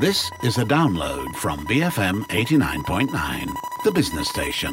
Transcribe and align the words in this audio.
This 0.00 0.30
is 0.44 0.58
a 0.58 0.64
download 0.64 1.34
from 1.34 1.66
BFM 1.66 2.22
89.9, 2.28 3.52
the 3.82 3.90
business 3.90 4.28
station. 4.28 4.72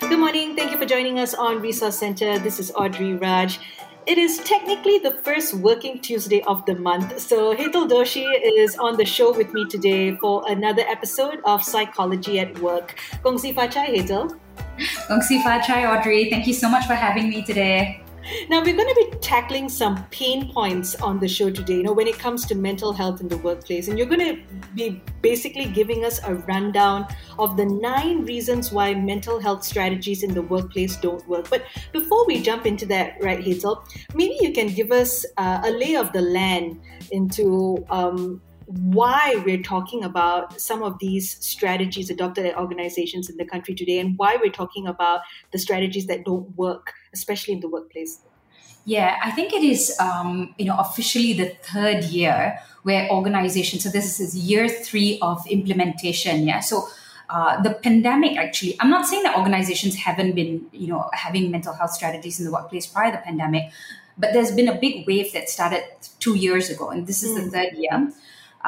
Good 0.00 0.18
morning. 0.18 0.54
Thank 0.54 0.70
you 0.70 0.76
for 0.76 0.84
joining 0.84 1.18
us 1.18 1.32
on 1.32 1.62
Resource 1.62 1.98
Center. 1.98 2.38
This 2.38 2.60
is 2.60 2.70
Audrey 2.72 3.14
Raj. 3.14 3.58
It 4.06 4.18
is 4.18 4.38
technically 4.40 4.98
the 4.98 5.12
first 5.12 5.54
working 5.54 5.98
Tuesday 6.00 6.42
of 6.42 6.66
the 6.66 6.74
month. 6.74 7.18
So 7.20 7.56
Hetal 7.56 7.88
Doshi 7.88 8.26
is 8.42 8.76
on 8.76 8.98
the 8.98 9.06
show 9.06 9.32
with 9.34 9.54
me 9.54 9.64
today 9.64 10.14
for 10.16 10.44
another 10.46 10.82
episode 10.82 11.40
of 11.46 11.64
Psychology 11.64 12.38
at 12.38 12.58
Work. 12.58 13.00
Gong 13.22 13.38
Si 13.38 13.52
Fa 13.52 13.66
Chai, 13.66 13.86
Hetal. 13.96 14.38
Gong 15.08 15.22
Si 15.22 15.42
Fa 15.42 15.60
Chai, 15.64 15.84
Audrey. 15.86 16.30
Thank 16.30 16.46
you 16.46 16.54
so 16.54 16.68
much 16.68 16.86
for 16.86 16.94
having 16.94 17.28
me 17.28 17.42
today. 17.42 18.02
Now, 18.50 18.60
we're 18.62 18.76
going 18.76 18.88
to 18.88 19.10
be 19.10 19.16
tackling 19.18 19.68
some 19.68 20.04
pain 20.10 20.52
points 20.52 20.94
on 20.96 21.18
the 21.18 21.28
show 21.28 21.50
today, 21.50 21.76
you 21.76 21.82
know, 21.82 21.92
when 21.92 22.06
it 22.06 22.18
comes 22.18 22.44
to 22.46 22.54
mental 22.54 22.92
health 22.92 23.20
in 23.20 23.28
the 23.28 23.38
workplace. 23.38 23.88
And 23.88 23.96
you're 23.96 24.06
going 24.06 24.36
to 24.36 24.42
be 24.74 25.02
basically 25.22 25.64
giving 25.66 26.04
us 26.04 26.20
a 26.24 26.34
rundown 26.34 27.06
of 27.38 27.56
the 27.56 27.64
nine 27.64 28.24
reasons 28.24 28.70
why 28.70 28.94
mental 28.94 29.40
health 29.40 29.64
strategies 29.64 30.22
in 30.22 30.34
the 30.34 30.42
workplace 30.42 30.96
don't 30.96 31.26
work. 31.26 31.48
But 31.48 31.64
before 31.92 32.26
we 32.26 32.42
jump 32.42 32.66
into 32.66 32.84
that, 32.86 33.16
right, 33.22 33.42
Hetal, 33.42 33.82
maybe 34.14 34.36
you 34.40 34.52
can 34.52 34.68
give 34.68 34.92
us 34.92 35.24
uh, 35.38 35.62
a 35.64 35.70
lay 35.70 35.96
of 35.96 36.12
the 36.12 36.22
land 36.22 36.80
into 37.10 37.84
um, 37.88 38.42
why 38.68 39.42
we're 39.46 39.62
talking 39.62 40.04
about 40.04 40.60
some 40.60 40.82
of 40.82 40.98
these 40.98 41.42
strategies 41.44 42.10
adopted 42.10 42.44
at 42.44 42.56
organizations 42.58 43.30
in 43.30 43.36
the 43.38 43.44
country 43.44 43.74
today 43.74 43.98
and 43.98 44.18
why 44.18 44.36
we're 44.36 44.52
talking 44.52 44.86
about 44.86 45.22
the 45.52 45.58
strategies 45.58 46.06
that 46.06 46.24
don't 46.24 46.54
work, 46.56 46.92
especially 47.14 47.54
in 47.54 47.60
the 47.60 47.68
workplace. 47.68 48.20
Yeah, 48.84 49.18
I 49.22 49.30
think 49.30 49.54
it 49.54 49.62
is, 49.62 49.96
um, 49.98 50.54
you 50.58 50.66
know, 50.66 50.76
officially 50.78 51.32
the 51.32 51.48
third 51.62 52.04
year 52.04 52.58
where 52.82 53.10
organizations, 53.10 53.84
so 53.84 53.90
this 53.90 54.20
is 54.20 54.36
year 54.36 54.68
three 54.68 55.18
of 55.22 55.46
implementation. 55.46 56.46
Yeah. 56.46 56.60
So 56.60 56.88
uh, 57.30 57.62
the 57.62 57.74
pandemic 57.74 58.36
actually, 58.36 58.76
I'm 58.80 58.90
not 58.90 59.06
saying 59.06 59.22
that 59.22 59.36
organizations 59.36 59.94
haven't 59.96 60.34
been, 60.34 60.66
you 60.72 60.88
know, 60.88 61.08
having 61.12 61.50
mental 61.50 61.72
health 61.74 61.92
strategies 61.92 62.38
in 62.38 62.44
the 62.44 62.52
workplace 62.52 62.86
prior 62.86 63.12
to 63.12 63.16
the 63.18 63.22
pandemic, 63.22 63.70
but 64.18 64.32
there's 64.32 64.50
been 64.50 64.68
a 64.68 64.78
big 64.78 65.06
wave 65.06 65.32
that 65.32 65.48
started 65.48 65.84
two 66.18 66.36
years 66.36 66.70
ago, 66.70 66.90
and 66.90 67.06
this 67.06 67.22
is 67.22 67.32
mm. 67.32 67.44
the 67.44 67.50
third 67.50 67.72
year. 67.76 68.12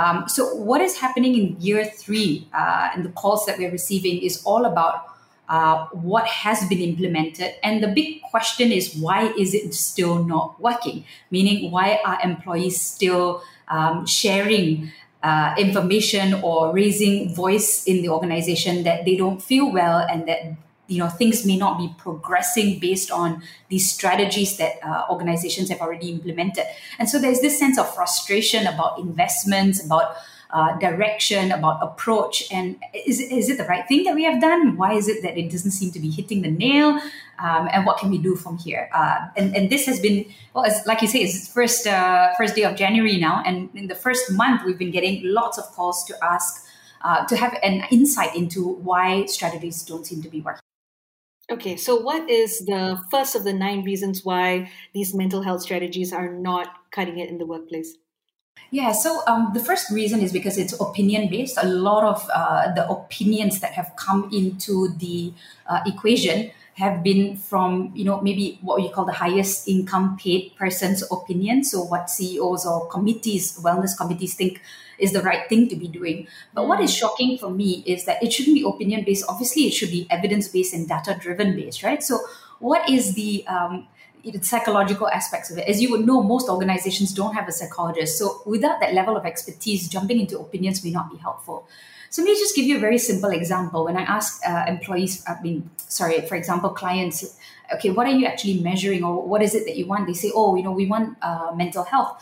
Um, 0.00 0.28
so, 0.28 0.54
what 0.54 0.80
is 0.80 0.96
happening 0.96 1.34
in 1.36 1.60
year 1.60 1.84
three 1.84 2.48
uh, 2.54 2.88
and 2.94 3.04
the 3.04 3.10
calls 3.10 3.44
that 3.44 3.58
we're 3.58 3.70
receiving 3.70 4.22
is 4.22 4.42
all 4.44 4.64
about 4.64 5.04
uh, 5.50 5.86
what 5.92 6.26
has 6.26 6.66
been 6.68 6.78
implemented. 6.78 7.52
And 7.62 7.82
the 7.82 7.88
big 7.88 8.22
question 8.22 8.72
is 8.72 8.94
why 8.94 9.32
is 9.36 9.52
it 9.52 9.74
still 9.74 10.24
not 10.24 10.58
working? 10.58 11.04
Meaning, 11.30 11.70
why 11.70 12.00
are 12.02 12.18
employees 12.24 12.80
still 12.80 13.42
um, 13.68 14.06
sharing 14.06 14.90
uh, 15.22 15.54
information 15.58 16.32
or 16.42 16.72
raising 16.72 17.34
voice 17.34 17.84
in 17.84 18.00
the 18.00 18.08
organization 18.08 18.84
that 18.84 19.04
they 19.04 19.16
don't 19.16 19.42
feel 19.42 19.70
well 19.70 19.98
and 19.98 20.26
that 20.28 20.56
you 20.90 20.98
know 20.98 21.08
things 21.08 21.46
may 21.46 21.56
not 21.56 21.78
be 21.78 21.94
progressing 21.98 22.78
based 22.78 23.10
on 23.10 23.42
these 23.68 23.90
strategies 23.90 24.56
that 24.56 24.74
uh, 24.82 25.04
organizations 25.10 25.68
have 25.70 25.80
already 25.80 26.10
implemented. 26.10 26.64
And 26.98 27.08
so 27.08 27.18
there's 27.18 27.40
this 27.40 27.58
sense 27.58 27.78
of 27.78 27.92
frustration 27.94 28.66
about 28.66 28.98
investments 28.98 29.84
about 29.84 30.16
uh, 30.52 30.76
direction 30.78 31.52
about 31.52 31.80
approach 31.80 32.50
and 32.52 32.76
is, 33.06 33.20
is 33.20 33.48
it 33.48 33.56
the 33.56 33.64
right 33.64 33.86
thing 33.86 34.02
that 34.04 34.14
we 34.14 34.24
have 34.24 34.40
done? 34.40 34.76
Why 34.76 34.94
is 34.94 35.06
it 35.06 35.22
that 35.22 35.38
it 35.38 35.50
doesn't 35.50 35.70
seem 35.70 35.92
to 35.92 36.00
be 36.00 36.10
hitting 36.10 36.42
the 36.42 36.50
nail? 36.50 37.00
Um, 37.38 37.68
and 37.72 37.86
what 37.86 37.98
can 37.98 38.10
we 38.10 38.18
do 38.18 38.34
from 38.34 38.58
here? 38.58 38.90
Uh, 38.92 39.28
and, 39.36 39.54
and 39.54 39.70
this 39.70 39.86
has 39.86 40.00
been 40.00 40.26
well 40.52 40.64
it's, 40.64 40.84
like 40.86 41.02
you 41.02 41.08
say 41.08 41.20
it's 41.20 41.52
first 41.52 41.86
uh, 41.86 42.34
first 42.36 42.56
day 42.56 42.64
of 42.64 42.76
january 42.76 43.16
now 43.16 43.42
and 43.46 43.70
in 43.74 43.86
the 43.86 43.94
first 43.94 44.32
month 44.32 44.62
we've 44.64 44.78
been 44.78 44.90
getting 44.90 45.20
lots 45.22 45.56
of 45.58 45.64
calls 45.72 46.04
to 46.04 46.14
ask 46.22 46.66
uh, 47.02 47.24
to 47.26 47.36
have 47.36 47.56
an 47.62 47.84
insight 47.90 48.34
into 48.34 48.66
why 48.66 49.24
strategies 49.26 49.82
don't 49.82 50.06
seem 50.06 50.22
to 50.22 50.28
be 50.28 50.40
working 50.40 50.60
Okay, 51.50 51.76
so 51.76 51.96
what 51.96 52.30
is 52.30 52.60
the 52.60 53.02
first 53.10 53.34
of 53.34 53.42
the 53.42 53.52
nine 53.52 53.82
reasons 53.82 54.24
why 54.24 54.70
these 54.94 55.12
mental 55.14 55.42
health 55.42 55.62
strategies 55.62 56.12
are 56.12 56.32
not 56.32 56.68
cutting 56.92 57.18
it 57.18 57.28
in 57.28 57.38
the 57.38 57.46
workplace? 57.46 57.96
Yeah, 58.70 58.92
so 58.92 59.22
um, 59.26 59.50
the 59.52 59.58
first 59.58 59.90
reason 59.90 60.20
is 60.20 60.32
because 60.32 60.56
it's 60.56 60.78
opinion 60.80 61.28
based. 61.28 61.58
A 61.60 61.66
lot 61.66 62.04
of 62.04 62.28
uh, 62.32 62.72
the 62.74 62.88
opinions 62.88 63.58
that 63.60 63.72
have 63.72 63.90
come 63.96 64.30
into 64.32 64.90
the 64.98 65.32
uh, 65.66 65.80
equation 65.86 66.52
have 66.80 67.02
been 67.02 67.36
from, 67.36 67.92
you 67.94 68.04
know, 68.04 68.20
maybe 68.20 68.58
what 68.62 68.82
you 68.82 68.88
call 68.88 69.04
the 69.04 69.12
highest 69.12 69.68
income 69.68 70.16
paid 70.16 70.56
person's 70.56 71.04
opinion. 71.12 71.62
So, 71.62 71.82
what 71.82 72.10
CEOs 72.10 72.66
or 72.66 72.88
committees, 72.88 73.58
wellness 73.62 73.96
committees 73.96 74.34
think 74.34 74.60
is 74.98 75.12
the 75.12 75.22
right 75.22 75.48
thing 75.48 75.68
to 75.68 75.76
be 75.76 75.88
doing. 75.88 76.26
But 76.54 76.66
what 76.66 76.80
is 76.80 76.92
shocking 76.92 77.38
for 77.38 77.50
me 77.50 77.84
is 77.86 78.04
that 78.06 78.22
it 78.22 78.32
shouldn't 78.32 78.56
be 78.56 78.64
opinion 78.66 79.04
based. 79.04 79.24
Obviously, 79.28 79.62
it 79.68 79.72
should 79.72 79.90
be 79.90 80.06
evidence 80.10 80.48
based 80.48 80.74
and 80.74 80.88
data 80.88 81.16
driven 81.20 81.54
based, 81.54 81.82
right? 81.82 82.02
So, 82.02 82.18
what 82.58 82.88
is 82.88 83.14
the 83.14 83.46
um, 83.46 83.86
psychological 84.42 85.08
aspects 85.08 85.50
of 85.50 85.58
it. 85.58 85.68
As 85.68 85.80
you 85.80 85.90
would 85.90 86.06
know, 86.06 86.22
most 86.22 86.48
organizations 86.48 87.12
don't 87.14 87.34
have 87.34 87.48
a 87.48 87.52
psychologist. 87.52 88.18
So 88.18 88.42
without 88.44 88.80
that 88.80 88.94
level 88.94 89.16
of 89.16 89.24
expertise, 89.24 89.88
jumping 89.88 90.20
into 90.20 90.38
opinions 90.38 90.84
may 90.84 90.90
not 90.90 91.10
be 91.10 91.16
helpful. 91.16 91.66
So 92.10 92.22
let 92.22 92.32
me 92.32 92.38
just 92.38 92.56
give 92.56 92.66
you 92.66 92.76
a 92.76 92.80
very 92.80 92.98
simple 92.98 93.30
example. 93.30 93.84
When 93.84 93.96
I 93.96 94.02
ask 94.02 94.40
uh, 94.46 94.64
employees, 94.66 95.24
I 95.28 95.40
mean, 95.40 95.70
sorry, 95.76 96.20
for 96.22 96.34
example, 96.34 96.70
clients, 96.70 97.38
okay, 97.72 97.90
what 97.90 98.06
are 98.08 98.12
you 98.12 98.26
actually 98.26 98.60
measuring 98.60 99.04
or 99.04 99.22
what 99.22 99.42
is 99.42 99.54
it 99.54 99.64
that 99.66 99.76
you 99.76 99.86
want? 99.86 100.08
They 100.08 100.14
say, 100.14 100.32
oh, 100.34 100.56
you 100.56 100.64
know, 100.64 100.72
we 100.72 100.86
want 100.86 101.16
uh, 101.22 101.52
mental 101.54 101.84
health 101.84 102.20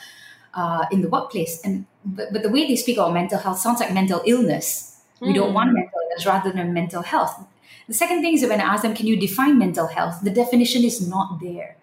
uh, 0.53 0.84
in 0.93 1.00
the 1.00 1.09
workplace. 1.09 1.62
And 1.65 1.87
but, 2.04 2.32
but 2.32 2.43
the 2.43 2.50
way 2.50 2.66
they 2.66 2.77
speak 2.77 2.98
about 2.98 3.15
mental 3.15 3.38
health 3.38 3.59
sounds 3.59 3.81
like 3.81 3.94
mental 3.94 4.21
illness. 4.27 5.00
Mm. 5.22 5.28
We 5.28 5.32
don't 5.32 5.54
want 5.54 5.71
hmm. 5.71 5.77
mental 5.77 5.98
illness 6.04 6.27
rather 6.27 6.53
than 6.53 6.72
mental 6.72 7.03
health. 7.03 7.44
The 7.88 7.94
second 7.94 8.21
thing 8.21 8.34
is 8.34 8.43
when 8.43 8.60
I 8.60 8.65
ask 8.65 8.82
them, 8.82 8.94
can 8.94 9.06
you 9.06 9.19
define 9.19 9.59
mental 9.59 9.87
health? 9.87 10.21
The 10.22 10.31
definition 10.31 10.84
is 10.84 11.06
not 11.09 11.41
there. 11.41 11.77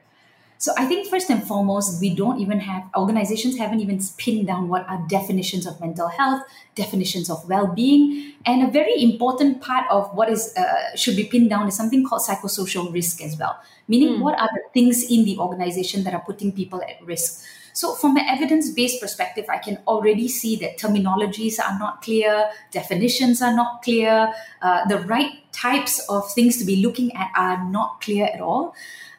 So 0.57 0.71
I 0.77 0.85
think 0.85 1.07
first 1.07 1.29
and 1.29 1.45
foremost, 1.45 1.99
we 2.01 2.15
don't 2.15 2.39
even 2.39 2.59
have 2.61 2.83
organizations 2.95 3.57
haven't 3.57 3.81
even 3.81 3.99
pinned 4.17 4.47
down 4.47 4.69
what 4.69 4.87
are 4.87 5.03
definitions 5.07 5.67
of 5.67 5.79
mental 5.81 6.07
health, 6.07 6.43
definitions 6.75 7.29
of 7.29 7.47
well-being, 7.47 8.33
and 8.45 8.63
a 8.63 8.71
very 8.71 9.01
important 9.03 9.61
part 9.61 9.85
of 9.91 10.13
what 10.15 10.29
is 10.29 10.55
uh, 10.55 10.95
should 10.95 11.15
be 11.15 11.25
pinned 11.25 11.49
down 11.49 11.67
is 11.67 11.75
something 11.75 12.07
called 12.07 12.21
psychosocial 12.21 12.91
risk 12.91 13.21
as 13.21 13.37
well. 13.37 13.59
Meaning, 13.87 14.15
mm. 14.15 14.21
what 14.21 14.39
are 14.39 14.49
the 14.53 14.61
things 14.73 15.03
in 15.03 15.25
the 15.25 15.37
organization 15.37 16.03
that 16.05 16.13
are 16.13 16.21
putting 16.21 16.51
people 16.51 16.81
at 16.81 17.05
risk? 17.05 17.43
So, 17.73 17.93
from 17.93 18.15
an 18.15 18.25
evidence 18.25 18.71
based 18.71 19.01
perspective, 19.01 19.45
I 19.49 19.57
can 19.57 19.79
already 19.85 20.29
see 20.29 20.55
that 20.57 20.77
terminologies 20.77 21.59
are 21.59 21.77
not 21.77 22.01
clear, 22.01 22.49
definitions 22.71 23.41
are 23.41 23.53
not 23.53 23.81
clear, 23.83 24.33
uh, 24.61 24.87
the 24.87 24.99
right 24.99 25.43
types 25.51 25.99
of 26.07 26.31
things 26.31 26.55
to 26.57 26.63
be 26.63 26.77
looking 26.77 27.13
at 27.13 27.31
are 27.35 27.69
not 27.69 27.99
clear 27.99 28.27
at 28.33 28.39
all. 28.39 28.73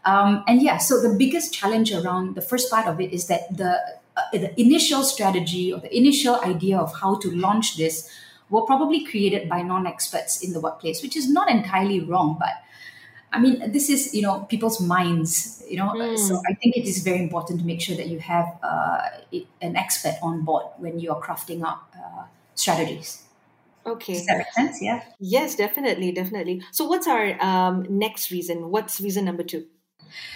Um, 0.06 0.44
and 0.46 0.62
yeah, 0.62 0.78
so 0.78 1.02
the 1.02 1.14
biggest 1.18 1.52
challenge 1.52 1.92
around 1.92 2.36
the 2.36 2.40
first 2.40 2.70
part 2.70 2.86
of 2.86 3.00
it 3.00 3.12
is 3.12 3.26
that 3.26 3.54
the, 3.56 3.78
uh, 4.16 4.22
the 4.32 4.58
initial 4.58 5.02
strategy 5.02 5.72
or 5.72 5.80
the 5.80 5.94
initial 5.94 6.40
idea 6.42 6.78
of 6.78 6.94
how 7.00 7.16
to 7.16 7.30
launch 7.30 7.76
this 7.76 8.08
were 8.48 8.62
probably 8.62 9.04
created 9.04 9.48
by 9.48 9.62
non 9.62 9.86
experts 9.86 10.42
in 10.42 10.52
the 10.52 10.60
workplace, 10.60 11.02
which 11.02 11.16
is 11.16 11.28
not 11.28 11.50
entirely 11.50 12.00
wrong, 12.00 12.36
but 12.38 12.54
I 13.32 13.40
mean, 13.40 13.72
this 13.72 13.90
is 13.90 14.14
you 14.14 14.22
know 14.22 14.46
people's 14.48 14.80
minds, 14.80 15.62
you 15.68 15.76
know. 15.76 15.88
Mm. 15.88 16.16
So 16.16 16.40
I 16.48 16.54
think 16.54 16.76
it 16.76 16.86
is 16.86 17.02
very 17.02 17.18
important 17.18 17.60
to 17.60 17.66
make 17.66 17.80
sure 17.80 17.96
that 17.96 18.06
you 18.06 18.20
have 18.20 18.46
uh, 18.62 19.00
an 19.60 19.76
expert 19.76 20.14
on 20.22 20.44
board 20.44 20.66
when 20.78 21.00
you 21.00 21.12
are 21.12 21.20
crafting 21.20 21.62
up 21.64 21.92
uh, 21.96 22.22
strategies. 22.54 23.24
Okay. 23.84 24.14
Does 24.14 24.26
that 24.26 24.38
make 24.38 24.52
sense? 24.52 24.82
Yeah. 24.82 25.02
Yes, 25.20 25.54
definitely, 25.54 26.12
definitely. 26.12 26.62
So, 26.72 26.86
what's 26.86 27.06
our 27.06 27.40
um, 27.42 27.86
next 27.88 28.30
reason? 28.30 28.70
What's 28.70 29.00
reason 29.00 29.24
number 29.24 29.42
two? 29.42 29.66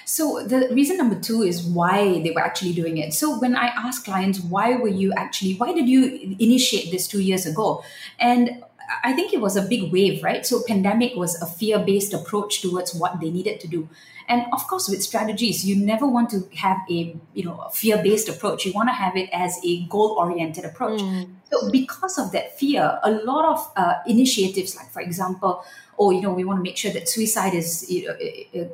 So 0.05 0.43
the 0.47 0.69
reason 0.73 0.97
number 0.97 1.19
two 1.19 1.43
is 1.43 1.63
why 1.63 2.21
they 2.23 2.31
were 2.31 2.41
actually 2.41 2.73
doing 2.73 2.99
it. 2.99 3.15
So 3.15 3.39
when 3.39 3.57
I 3.57 3.67
ask 3.67 4.05
clients, 4.05 4.41
why 4.41 4.77
were 4.77 4.89
you 4.89 5.13
actually, 5.17 5.55
why 5.55 5.73
did 5.73 5.89
you 5.89 6.37
initiate 6.39 6.91
this 6.91 7.07
two 7.07 7.21
years 7.21 7.47
ago? 7.47 7.85
And 8.19 8.65
I 9.05 9.13
think 9.13 9.33
it 9.33 9.41
was 9.41 9.57
a 9.57 9.63
big 9.63 9.93
wave, 9.93 10.23
right? 10.23 10.45
So 10.45 10.63
pandemic 10.67 11.15
was 11.15 11.41
a 11.41 11.47
fear-based 11.47 12.13
approach 12.13 12.61
towards 12.61 12.95
what 12.95 13.21
they 13.21 13.31
needed 13.31 13.61
to 13.61 13.69
do. 13.69 13.89
And 14.29 14.47
of 14.53 14.67
course, 14.69 14.89
with 14.89 15.03
strategies, 15.03 15.67
you 15.67 15.75
never 15.75 16.07
want 16.07 16.31
to 16.31 16.49
have 16.57 16.79
a 16.89 17.17
you 17.35 17.45
know 17.45 17.59
a 17.67 17.71
fear-based 17.71 18.29
approach. 18.29 18.65
You 18.65 18.73
want 18.73 18.89
to 18.89 18.93
have 18.93 19.17
it 19.17 19.29
as 19.33 19.59
a 19.65 19.85
goal-oriented 19.87 20.65
approach. 20.65 21.01
Mm. 21.01 21.31
So 21.51 21.69
because 21.73 22.17
of 22.17 22.31
that 22.31 22.57
fear, 22.57 23.01
a 23.03 23.11
lot 23.11 23.45
of 23.45 23.73
uh, 23.77 23.95
initiatives, 24.07 24.77
like 24.77 24.91
for 24.93 25.03
example, 25.03 25.65
oh, 26.03 26.11
you 26.11 26.23
know, 26.23 26.33
we 26.33 26.45
want 26.45 26.59
to 26.59 26.63
make 26.63 26.79
sure 26.79 26.91
that 26.91 27.09
suicide 27.09 27.53
is, 27.53 27.89
you 27.91 28.09
know, 28.09 28.71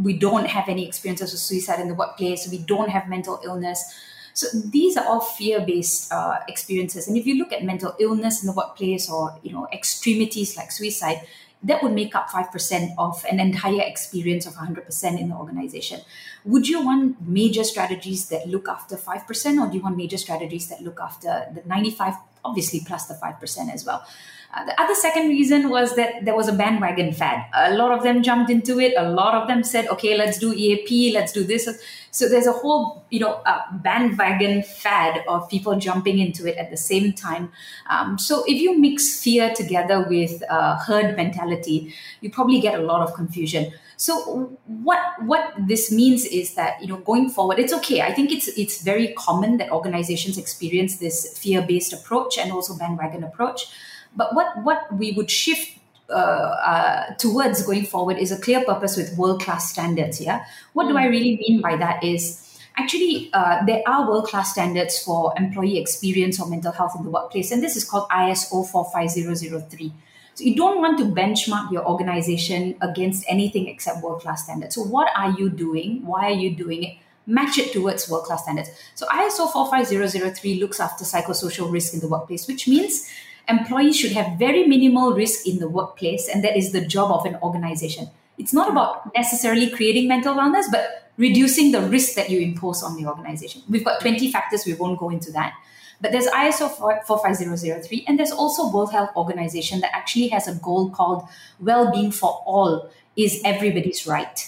we 0.00 0.16
don't 0.16 0.46
have 0.46 0.68
any 0.68 0.86
experiences 0.86 1.34
of 1.34 1.40
suicide 1.40 1.80
in 1.80 1.88
the 1.88 1.94
workplace. 1.94 2.48
We 2.48 2.58
don't 2.58 2.88
have 2.88 3.08
mental 3.08 3.40
illness 3.44 3.92
so 4.38 4.46
these 4.54 4.96
are 4.96 5.04
all 5.04 5.20
fear-based 5.20 6.12
uh, 6.12 6.38
experiences. 6.46 7.08
And 7.08 7.16
if 7.16 7.26
you 7.26 7.34
look 7.34 7.52
at 7.52 7.64
mental 7.64 7.96
illness 7.98 8.40
in 8.40 8.46
the 8.46 8.52
workplace 8.52 9.10
or 9.10 9.36
you 9.42 9.50
know 9.50 9.66
extremities 9.72 10.56
like 10.56 10.70
suicide, 10.70 11.26
that 11.64 11.82
would 11.82 11.90
make 11.90 12.14
up 12.14 12.28
5% 12.28 12.94
of 12.98 13.24
an 13.28 13.40
entire 13.40 13.82
experience 13.82 14.46
of 14.46 14.54
100% 14.54 15.20
in 15.20 15.30
the 15.30 15.34
organization. 15.34 16.02
Would 16.44 16.68
you 16.68 16.84
want 16.84 17.20
major 17.26 17.64
strategies 17.64 18.28
that 18.28 18.46
look 18.46 18.68
after 18.68 18.94
5% 18.96 19.60
or 19.60 19.68
do 19.68 19.76
you 19.76 19.82
want 19.82 19.96
major 19.96 20.18
strategies 20.18 20.68
that 20.68 20.82
look 20.82 21.00
after 21.00 21.48
the 21.52 21.62
95 21.66 22.14
obviously 22.44 22.82
plus 22.86 23.06
the 23.06 23.14
5% 23.14 23.74
as 23.74 23.84
well? 23.84 24.06
Uh, 24.54 24.64
the 24.64 24.80
other 24.80 24.94
second 24.94 25.28
reason 25.28 25.68
was 25.68 25.94
that 25.96 26.24
there 26.24 26.34
was 26.34 26.48
a 26.48 26.52
bandwagon 26.52 27.12
fad. 27.12 27.44
A 27.54 27.74
lot 27.74 27.92
of 27.92 28.02
them 28.02 28.22
jumped 28.22 28.50
into 28.50 28.80
it. 28.80 28.94
A 28.96 29.10
lot 29.10 29.34
of 29.34 29.46
them 29.46 29.62
said, 29.62 29.86
okay, 29.88 30.16
let's 30.16 30.38
do 30.38 30.54
EAP, 30.54 31.12
let's 31.12 31.32
do 31.32 31.44
this. 31.44 31.68
So 32.10 32.28
there's 32.28 32.46
a 32.46 32.52
whole, 32.52 33.04
you 33.10 33.20
know, 33.20 33.42
uh, 33.44 33.60
bandwagon 33.72 34.62
fad 34.62 35.22
of 35.28 35.48
people 35.50 35.78
jumping 35.78 36.18
into 36.18 36.46
it 36.46 36.56
at 36.56 36.70
the 36.70 36.78
same 36.78 37.12
time. 37.12 37.52
Um, 37.90 38.18
so 38.18 38.42
if 38.46 38.58
you 38.58 38.78
mix 38.78 39.22
fear 39.22 39.52
together 39.54 40.06
with 40.08 40.42
uh, 40.48 40.78
herd 40.78 41.14
mentality, 41.14 41.94
you 42.22 42.30
probably 42.30 42.60
get 42.60 42.80
a 42.80 42.82
lot 42.82 43.02
of 43.02 43.12
confusion. 43.14 43.72
So 43.98 44.56
what 44.66 45.00
what 45.24 45.52
this 45.58 45.90
means 45.90 46.24
is 46.24 46.54
that 46.54 46.80
you 46.80 46.86
know 46.86 46.98
going 46.98 47.30
forward, 47.30 47.58
it's 47.58 47.72
okay. 47.72 48.00
I 48.00 48.14
think 48.14 48.30
it's 48.30 48.46
it's 48.56 48.80
very 48.80 49.08
common 49.14 49.58
that 49.58 49.72
organizations 49.72 50.38
experience 50.38 50.98
this 50.98 51.36
fear 51.36 51.62
based 51.62 51.92
approach 51.92 52.38
and 52.38 52.52
also 52.52 52.78
bandwagon 52.78 53.24
approach. 53.24 53.66
But 54.16 54.34
what 54.34 54.62
what 54.64 54.92
we 54.96 55.12
would 55.12 55.30
shift 55.30 55.78
uh, 56.10 56.12
uh, 56.12 57.14
towards 57.16 57.62
going 57.62 57.84
forward 57.84 58.16
is 58.18 58.32
a 58.32 58.40
clear 58.40 58.64
purpose 58.64 58.96
with 58.96 59.16
world 59.18 59.42
class 59.42 59.70
standards. 59.70 60.20
Yeah, 60.20 60.44
what 60.72 60.86
mm. 60.86 60.90
do 60.90 60.96
I 60.96 61.04
hmm. 61.04 61.10
really 61.10 61.36
mean 61.36 61.60
by 61.60 61.76
that 61.76 62.02
is 62.02 62.44
actually 62.78 63.28
uh, 63.34 63.64
there 63.66 63.82
are 63.86 64.08
world 64.08 64.26
class 64.26 64.52
standards 64.52 65.02
for 65.02 65.34
employee 65.36 65.78
experience 65.78 66.40
or 66.40 66.48
mental 66.48 66.72
health 66.72 66.94
in 66.96 67.04
the 67.04 67.10
workplace, 67.10 67.50
and 67.50 67.62
this 67.62 67.76
is 67.76 67.84
called 67.84 68.08
ISO 68.08 68.66
45003. 68.66 69.92
So 70.38 70.44
you 70.44 70.54
don't 70.54 70.80
want 70.80 70.98
to 70.98 71.04
benchmark 71.04 71.72
your 71.72 71.84
organization 71.84 72.76
against 72.80 73.24
anything 73.28 73.66
except 73.66 74.04
world 74.04 74.22
class 74.22 74.44
standards. 74.44 74.76
So 74.76 74.82
what 74.82 75.10
are 75.16 75.32
you 75.32 75.50
doing? 75.50 76.06
Why 76.06 76.26
are 76.26 76.38
you 76.38 76.54
doing 76.54 76.84
it? 76.84 76.96
Match 77.26 77.58
it 77.58 77.72
towards 77.72 78.08
world 78.08 78.24
class 78.24 78.44
standards. 78.44 78.70
So 78.94 79.04
ISO 79.08 79.52
45003 79.52 80.60
looks 80.60 80.78
after 80.78 81.04
psychosocial 81.04 81.72
risk 81.72 81.92
in 81.92 81.98
the 81.98 82.06
workplace, 82.06 82.46
which 82.46 82.68
means 82.68 83.10
employees 83.48 83.96
should 83.96 84.12
have 84.12 84.38
very 84.38 84.66
minimal 84.66 85.12
risk 85.12 85.46
in 85.46 85.58
the 85.58 85.68
workplace, 85.68 86.28
and 86.28 86.44
that 86.44 86.56
is 86.56 86.72
the 86.72 86.84
job 86.86 87.10
of 87.10 87.24
an 87.24 87.36
organization. 87.42 88.10
It's 88.38 88.52
not 88.52 88.70
about 88.70 89.14
necessarily 89.14 89.70
creating 89.70 90.08
mental 90.08 90.34
wellness, 90.34 90.64
but 90.70 91.10
reducing 91.16 91.72
the 91.72 91.80
risk 91.80 92.14
that 92.14 92.30
you 92.30 92.40
impose 92.40 92.82
on 92.82 92.96
the 92.96 93.08
organization. 93.08 93.62
We've 93.68 93.84
got 93.84 94.00
20 94.00 94.30
factors, 94.30 94.64
we 94.64 94.74
won't 94.74 94.98
go 94.98 95.10
into 95.10 95.32
that. 95.32 95.54
But 96.00 96.12
there's 96.12 96.28
ISO 96.28 96.70
45003, 96.70 98.04
and 98.06 98.18
there's 98.18 98.30
also 98.30 98.70
World 98.70 98.92
Health 98.92 99.10
Organization 99.16 99.80
that 99.80 99.94
actually 99.94 100.28
has 100.28 100.46
a 100.46 100.54
goal 100.54 100.90
called 100.90 101.24
well-being 101.58 102.12
for 102.12 102.42
all 102.46 102.88
is 103.16 103.42
everybody's 103.44 104.06
right. 104.06 104.46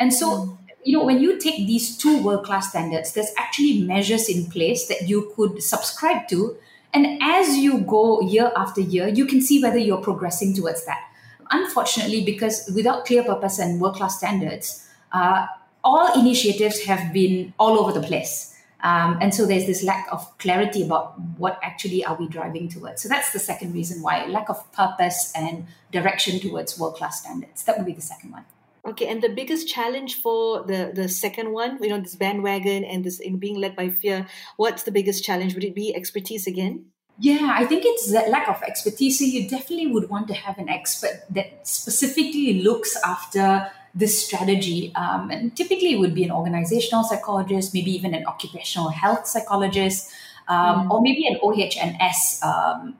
And 0.00 0.12
so, 0.12 0.26
mm. 0.26 0.58
you 0.84 0.96
know, 0.96 1.04
when 1.04 1.20
you 1.20 1.38
take 1.38 1.66
these 1.66 1.98
two 1.98 2.22
world-class 2.22 2.70
standards, 2.70 3.12
there's 3.12 3.30
actually 3.36 3.82
measures 3.82 4.30
in 4.30 4.46
place 4.46 4.88
that 4.88 5.06
you 5.06 5.32
could 5.36 5.62
subscribe 5.62 6.28
to 6.28 6.56
and 6.96 7.20
as 7.20 7.58
you 7.58 7.80
go 7.80 8.22
year 8.22 8.50
after 8.56 8.80
year, 8.80 9.06
you 9.06 9.26
can 9.26 9.42
see 9.42 9.62
whether 9.62 9.76
you're 9.76 10.00
progressing 10.00 10.54
towards 10.54 10.86
that. 10.86 11.02
Unfortunately, 11.50 12.24
because 12.24 12.70
without 12.74 13.04
clear 13.04 13.22
purpose 13.22 13.58
and 13.58 13.78
world 13.78 13.96
class 13.96 14.16
standards, 14.16 14.88
uh, 15.12 15.46
all 15.84 16.18
initiatives 16.18 16.84
have 16.84 17.12
been 17.12 17.52
all 17.58 17.78
over 17.78 17.92
the 17.92 18.06
place. 18.06 18.54
Um, 18.82 19.18
and 19.20 19.34
so 19.34 19.44
there's 19.44 19.66
this 19.66 19.82
lack 19.82 20.06
of 20.10 20.38
clarity 20.38 20.82
about 20.82 21.20
what 21.36 21.60
actually 21.62 22.02
are 22.02 22.16
we 22.16 22.28
driving 22.28 22.66
towards. 22.70 23.02
So 23.02 23.10
that's 23.10 23.30
the 23.30 23.40
second 23.40 23.74
reason 23.74 24.00
why 24.00 24.24
lack 24.26 24.48
of 24.48 24.72
purpose 24.72 25.32
and 25.36 25.66
direction 25.92 26.40
towards 26.40 26.78
world 26.78 26.96
class 26.96 27.20
standards. 27.20 27.62
That 27.64 27.76
would 27.76 27.86
be 27.86 27.92
the 27.92 28.00
second 28.00 28.32
one. 28.32 28.46
Okay, 28.86 29.08
and 29.08 29.20
the 29.20 29.28
biggest 29.28 29.68
challenge 29.68 30.22
for 30.22 30.62
the 30.62 30.92
the 30.94 31.08
second 31.08 31.52
one, 31.52 31.82
you 31.82 31.88
know, 31.88 32.00
this 32.00 32.14
bandwagon 32.14 32.84
and 32.84 33.02
this 33.02 33.18
in 33.18 33.38
being 33.38 33.56
led 33.56 33.74
by 33.74 33.88
fear, 33.90 34.26
what's 34.56 34.84
the 34.84 34.92
biggest 34.92 35.24
challenge? 35.24 35.54
Would 35.54 35.64
it 35.64 35.74
be 35.74 35.94
expertise 35.94 36.46
again? 36.46 36.86
Yeah, 37.18 37.50
I 37.54 37.64
think 37.64 37.84
it's 37.84 38.12
that 38.12 38.28
lack 38.28 38.48
of 38.48 38.62
expertise. 38.62 39.18
So 39.18 39.24
you 39.24 39.48
definitely 39.48 39.88
would 39.88 40.08
want 40.08 40.28
to 40.28 40.34
have 40.34 40.58
an 40.58 40.68
expert 40.68 41.24
that 41.30 41.66
specifically 41.66 42.62
looks 42.62 42.96
after 43.02 43.70
this 43.94 44.24
strategy. 44.24 44.92
Um, 44.94 45.30
and 45.30 45.56
typically, 45.56 45.94
it 45.94 45.98
would 45.98 46.14
be 46.14 46.22
an 46.22 46.30
organizational 46.30 47.02
psychologist, 47.02 47.74
maybe 47.74 47.90
even 47.90 48.14
an 48.14 48.24
occupational 48.26 48.90
health 48.90 49.26
psychologist, 49.26 50.10
um, 50.46 50.86
mm. 50.86 50.90
or 50.90 51.00
maybe 51.00 51.26
an 51.26 51.38
OHS, 51.42 52.42
um, 52.44 52.94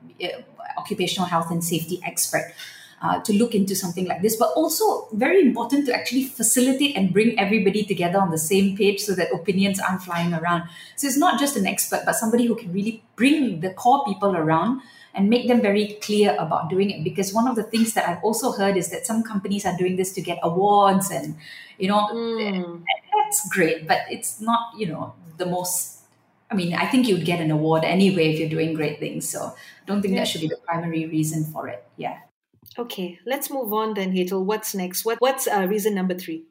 occupational 0.77 1.27
health 1.29 1.51
and 1.51 1.63
safety 1.63 2.01
expert 2.03 2.53
uh, 3.01 3.19
to 3.21 3.33
look 3.33 3.53
into 3.53 3.75
something 3.75 4.05
like 4.05 4.21
this, 4.21 4.35
but 4.35 4.49
also 4.55 5.07
very 5.13 5.41
important 5.41 5.85
to 5.85 5.93
actually 5.93 6.23
facilitate 6.23 6.95
and 6.95 7.13
bring 7.13 7.37
everybody 7.39 7.83
together 7.83 8.19
on 8.19 8.31
the 8.31 8.37
same 8.37 8.75
page 8.75 9.01
so 9.01 9.13
that 9.13 9.31
opinions 9.31 9.79
aren't 9.79 10.01
flying 10.01 10.33
around. 10.33 10.63
So 10.95 11.07
it's 11.07 11.17
not 11.17 11.39
just 11.39 11.55
an 11.55 11.67
expert, 11.67 12.03
but 12.05 12.15
somebody 12.15 12.45
who 12.45 12.55
can 12.55 12.73
really 12.73 13.03
bring 13.15 13.59
the 13.59 13.69
core 13.71 14.03
people 14.05 14.35
around 14.35 14.81
and 15.13 15.29
make 15.29 15.47
them 15.47 15.61
very 15.61 15.97
clear 16.01 16.35
about 16.39 16.69
doing 16.69 16.89
it. 16.89 17.03
Because 17.03 17.33
one 17.33 17.47
of 17.47 17.55
the 17.55 17.63
things 17.63 17.93
that 17.93 18.07
I've 18.07 18.23
also 18.23 18.51
heard 18.51 18.77
is 18.77 18.89
that 18.89 19.05
some 19.05 19.23
companies 19.23 19.65
are 19.65 19.77
doing 19.77 19.95
this 19.95 20.11
to 20.13 20.21
get 20.21 20.39
awards 20.41 21.11
and, 21.11 21.35
you 21.77 21.87
know, 21.87 22.07
mm. 22.11 22.83
that's 23.15 23.47
great, 23.49 23.87
but 23.87 24.01
it's 24.09 24.41
not, 24.41 24.71
you 24.77 24.87
know, 24.87 25.13
the 25.37 25.45
most 25.45 25.97
I 26.49 26.55
mean, 26.55 26.73
I 26.73 26.85
think 26.85 27.09
you'd 27.09 27.25
get 27.25 27.41
an 27.41 27.51
award 27.51 27.83
anyway 27.83 28.31
if 28.31 28.39
you're 28.39 28.49
doing 28.49 28.73
great 28.73 28.99
things. 28.99 29.27
So 29.27 29.47
I 29.47 29.85
don't 29.85 30.01
think 30.01 30.13
yeah. 30.13 30.21
that 30.21 30.27
should 30.29 30.41
be 30.41 30.47
the 30.47 30.59
primary 30.65 31.05
reason 31.05 31.43
for 31.43 31.67
it. 31.67 31.83
Yeah. 31.97 32.19
Okay, 32.79 33.19
let's 33.25 33.49
move 33.49 33.73
on 33.73 33.95
then, 33.95 34.13
Hetal. 34.13 34.43
What's 34.43 34.75
next? 34.75 35.03
What, 35.03 35.19
what's 35.19 35.47
uh, 35.47 35.65
reason 35.67 35.95
number 35.95 36.13
three? 36.13 36.45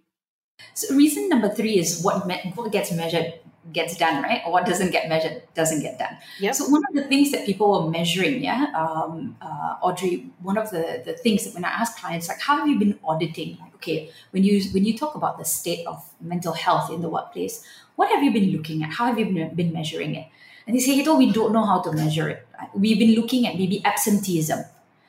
So 0.74 0.94
reason 0.94 1.28
number 1.28 1.48
three 1.48 1.78
is 1.78 2.02
what 2.02 2.26
me- 2.26 2.52
what 2.54 2.72
gets 2.72 2.90
measured 2.90 3.34
gets 3.72 3.96
done, 3.96 4.22
right? 4.22 4.42
Or 4.46 4.52
what 4.52 4.64
doesn't 4.64 4.90
get 4.90 5.08
measured 5.08 5.42
doesn't 5.54 5.82
get 5.82 5.98
done. 5.98 6.16
Yep. 6.40 6.54
So 6.54 6.68
one 6.68 6.82
of 6.88 6.94
the 6.94 7.04
things 7.04 7.32
that 7.32 7.46
people 7.46 7.70
were 7.70 7.90
measuring, 7.90 8.42
yeah, 8.42 8.66
um, 8.74 9.36
uh, 9.40 9.76
Audrey, 9.82 10.30
one 10.40 10.56
of 10.56 10.70
the, 10.70 11.02
the 11.04 11.14
things 11.14 11.44
that 11.44 11.54
when 11.54 11.64
I 11.64 11.68
ask 11.68 11.98
clients, 11.98 12.28
like, 12.28 12.40
how 12.40 12.58
have 12.58 12.68
you 12.68 12.78
been 12.78 12.98
auditing? 13.04 13.58
Like, 13.60 13.74
okay, 13.76 14.10
when 14.30 14.44
you 14.44 14.62
when 14.72 14.84
you 14.84 14.96
talk 14.96 15.14
about 15.14 15.38
the 15.38 15.44
state 15.44 15.86
of 15.86 16.02
mental 16.20 16.52
health 16.52 16.90
in 16.90 17.02
the 17.02 17.08
workplace, 17.08 17.64
what 17.96 18.10
have 18.10 18.22
you 18.22 18.32
been 18.32 18.50
looking 18.50 18.82
at? 18.82 18.92
How 18.92 19.06
have 19.06 19.18
you 19.18 19.26
been, 19.26 19.54
been 19.54 19.72
measuring 19.72 20.14
it? 20.14 20.26
And 20.66 20.74
they 20.74 20.80
say, 20.80 20.96
hey, 20.96 21.08
we 21.08 21.30
don't 21.30 21.52
know 21.52 21.64
how 21.64 21.80
to 21.82 21.92
measure 21.92 22.28
it. 22.28 22.46
We've 22.74 22.98
been 22.98 23.14
looking 23.14 23.46
at 23.46 23.56
maybe 23.56 23.84
absenteeism 23.84 24.64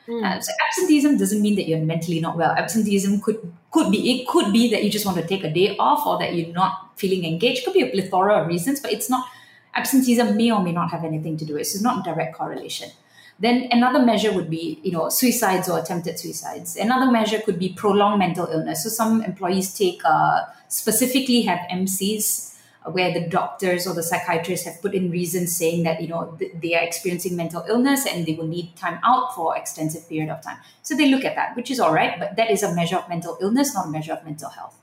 Mm. 0.08 0.24
Uh, 0.24 0.40
so 0.40 0.52
absenteeism 0.68 1.18
doesn't 1.18 1.42
mean 1.42 1.56
that 1.56 1.68
you're 1.68 1.80
mentally 1.80 2.20
not 2.20 2.38
well. 2.38 2.52
Absenteeism 2.52 3.20
could 3.22 3.40
could 3.72 3.92
be 3.92 4.22
it 4.22 4.28
could 4.28 4.54
be 4.54 4.70
that 4.72 4.84
you 4.84 4.90
just 4.90 5.06
want 5.06 5.18
to 5.18 5.28
take 5.28 5.44
a 5.44 5.50
day 5.50 5.76
off 5.78 6.06
or 6.06 6.18
that 6.20 6.34
you're 6.34 6.54
not 6.54 6.98
feeling 6.98 7.26
engaged. 7.26 7.66
Could 7.66 7.74
be 7.74 7.82
a 7.82 7.92
plethora 7.92 8.42
of 8.42 8.48
reasons, 8.48 8.80
but 8.80 8.92
it's 8.92 9.10
not. 9.10 9.26
Absenteeism 9.76 10.36
may 10.36 10.52
or 10.52 10.64
may 10.64 10.72
not 10.72 10.90
have 10.92 11.04
anything 11.04 11.38
to 11.38 11.46
do 11.46 11.54
with 11.54 11.62
it. 11.62 11.66
So 11.66 11.76
it's 11.76 11.84
not 11.84 12.04
direct 12.04 12.36
correlation. 12.36 12.90
Then 13.40 13.68
another 13.70 14.00
measure 14.00 14.34
would 14.34 14.50
be, 14.50 14.80
you 14.82 14.92
know, 14.92 15.10
suicides 15.10 15.70
or 15.70 15.78
attempted 15.78 16.18
suicides. 16.18 16.76
Another 16.76 17.12
measure 17.12 17.40
could 17.40 17.60
be 17.60 17.70
prolonged 17.70 18.18
mental 18.18 18.48
illness. 18.48 18.84
So 18.84 18.90
some 18.90 19.22
employees 19.22 19.78
take 19.78 20.02
uh, 20.04 20.46
specifically 20.68 21.44
have 21.44 21.60
MCs 21.72 22.47
where 22.92 23.14
the 23.14 23.28
doctors 23.28 23.86
or 23.88 23.94
the 23.94 24.04
psychiatrists 24.04 24.66
have 24.66 24.82
put 24.82 24.94
in 24.94 25.12
reasons 25.12 25.56
saying 25.56 25.84
that 25.84 26.02
you 26.02 26.08
know 26.08 26.36
th- 26.40 26.54
they 26.62 26.76
are 26.76 26.84
experiencing 26.84 27.36
mental 27.36 27.64
illness 27.68 28.06
and 28.06 28.26
they 28.26 28.34
will 28.34 28.48
need 28.48 28.76
time 28.76 29.00
out 29.04 29.34
for 29.36 29.56
an 29.56 29.62
extensive 29.62 30.08
period 30.08 30.30
of 30.30 30.42
time. 30.42 30.58
So 30.82 30.96
they 30.96 31.10
look 31.10 31.26
at 31.26 31.36
that 31.36 31.56
which 31.56 31.72
is 31.72 31.80
all 31.80 31.94
right 31.94 32.20
but 32.20 32.36
that 32.36 32.52
is 32.52 32.64
a 32.64 32.74
measure 32.74 32.98
of 32.98 33.10
mental 33.10 33.38
illness 33.42 33.74
not 33.74 33.88
a 33.88 33.90
measure 33.90 34.14
of 34.14 34.24
mental 34.24 34.50
health. 34.50 34.76